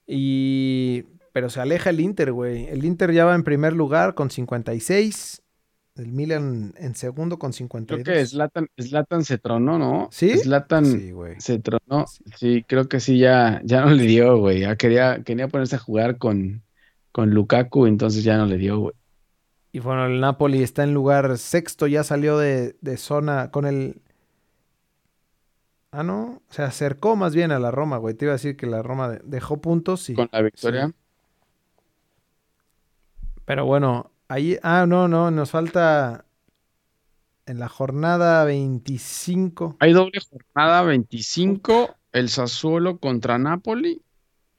[0.08, 1.06] Y.
[1.32, 2.68] Pero se aleja el Inter, güey.
[2.68, 5.44] El Inter ya va en primer lugar con 56.
[5.96, 8.04] El Milan en segundo con Creo 52.
[8.04, 10.10] que Zlatan, Zlatan se tronó, ¿no?
[10.12, 10.38] ¿Sí?
[10.38, 12.06] Zlatan Sí, se tronó.
[12.38, 14.60] Sí, creo que sí, ya, ya no le dio, güey.
[14.62, 16.64] Ya quería, quería ponerse a jugar con,
[17.14, 18.94] con Lukaku, entonces ya no le dio, güey.
[19.72, 24.02] Y bueno, el Napoli está en lugar sexto, ya salió de, de zona con el...
[25.92, 28.16] Ah, no, se acercó más bien a la Roma, güey.
[28.16, 30.14] Te iba a decir que la Roma de- dejó puntos y...
[30.14, 30.88] Con la victoria.
[30.88, 30.94] Sí.
[33.46, 34.58] Pero bueno, ahí...
[34.64, 36.26] Ah, no, no, nos falta
[37.46, 39.78] en la jornada 25.
[39.80, 44.02] Hay doble jornada 25, el Sassuolo contra Napoli.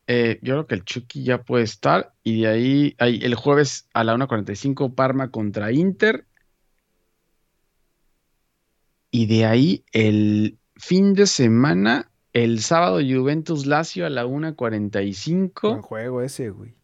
[0.07, 2.13] Eh, yo creo que el Chucky ya puede estar.
[2.23, 6.27] Y de ahí hay el jueves a la 1.45 Parma contra Inter.
[9.11, 15.81] Y de ahí el fin de semana, el sábado Juventus Lazio a la Buen 1.45.
[15.81, 16.75] juego ese, güey.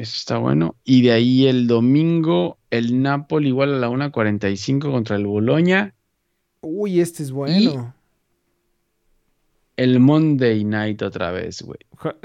[0.00, 0.76] Eso está bueno.
[0.82, 5.94] Y de ahí el domingo el Napoli igual a la 1.45 contra el Bologna.
[6.62, 7.94] Uy, este es bueno.
[9.76, 11.78] El Monday Night otra vez, güey.
[11.96, 12.16] Jue-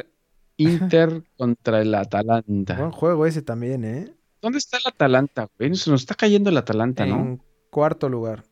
[0.57, 2.91] Inter contra el Buen Atalanta.
[2.91, 4.13] juego ese también, ¿eh?
[4.41, 5.76] ¿Dónde está el Atalanta, güey?
[5.76, 7.15] Se nos está cayendo el Atalanta, ¿no?
[7.17, 8.43] En cuarto lugar.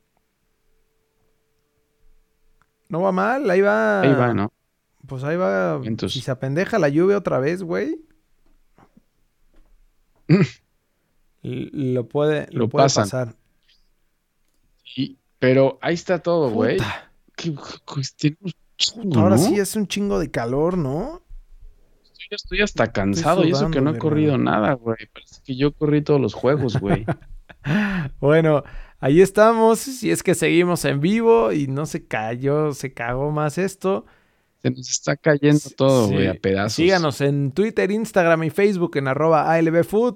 [2.90, 4.02] No va mal, ahí va.
[4.02, 4.52] Ahí va, ¿no?
[5.08, 5.80] Pues ahí va.
[5.84, 8.02] Entonces- Si se apendeja la lluvia otra vez, güey.
[11.42, 13.04] Lo puede, lo Lo puede pasan.
[13.04, 13.36] pasar.
[15.40, 16.78] Pero ahí está todo, güey.
[19.16, 19.38] Ahora ¿no?
[19.38, 21.22] sí es un chingo de calor, ¿no?
[22.04, 24.98] Yo ya estoy hasta cansado y eso sudando, que no he corrido nada, güey.
[25.14, 27.06] Parece que yo corrí todos los juegos, güey.
[28.20, 28.64] Bueno,
[29.00, 29.80] ahí estamos.
[29.80, 34.06] Si es que seguimos en vivo y no se cayó, se cagó más esto.
[34.64, 36.14] Se nos está cayendo todo, Sí.
[36.14, 36.74] güey, a pedazos.
[36.74, 40.16] Síganos en Twitter, Instagram y Facebook en arroba ALBfood.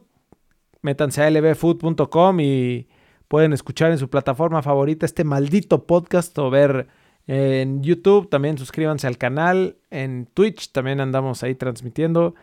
[0.81, 2.87] Métanse a albfood.com y
[3.27, 6.87] pueden escuchar en su plataforma favorita este maldito podcast o ver
[7.27, 8.29] en YouTube.
[8.29, 9.77] También suscríbanse al canal.
[9.89, 12.33] En Twitch también andamos ahí transmitiendo.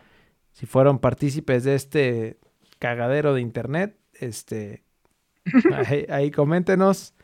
[0.51, 2.37] Si fueron partícipes de este
[2.77, 4.83] cagadero de internet, este,
[5.73, 7.15] ahí, ahí coméntenos.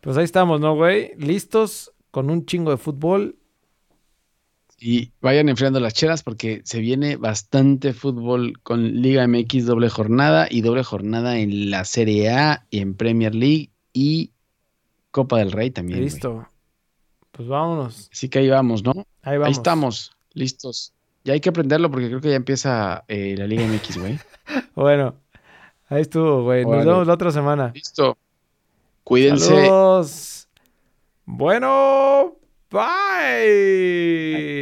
[0.00, 1.12] Pues ahí estamos, ¿no, güey?
[1.18, 3.36] Listos con un chingo de fútbol.
[4.84, 10.48] Y vayan enfriando las chelas porque se viene bastante fútbol con Liga MX doble jornada
[10.50, 14.32] y doble jornada en la Serie A y en Premier League y
[15.12, 16.00] Copa del Rey también.
[16.00, 16.48] Listo.
[17.30, 18.08] Pues vámonos.
[18.12, 19.06] Así que ahí vamos, ¿no?
[19.22, 19.46] Ahí vamos.
[19.46, 20.92] Ahí estamos, listos.
[21.22, 24.18] Ya hay que aprenderlo porque creo que ya empieza eh, la Liga MX, güey.
[24.74, 25.14] Bueno,
[25.88, 26.64] ahí estuvo, güey.
[26.64, 27.70] Nos vemos la otra semana.
[27.72, 28.18] Listo.
[29.04, 29.46] Cuídense.
[29.46, 30.48] Saludos.
[31.24, 32.34] Bueno,
[32.68, 34.61] bye.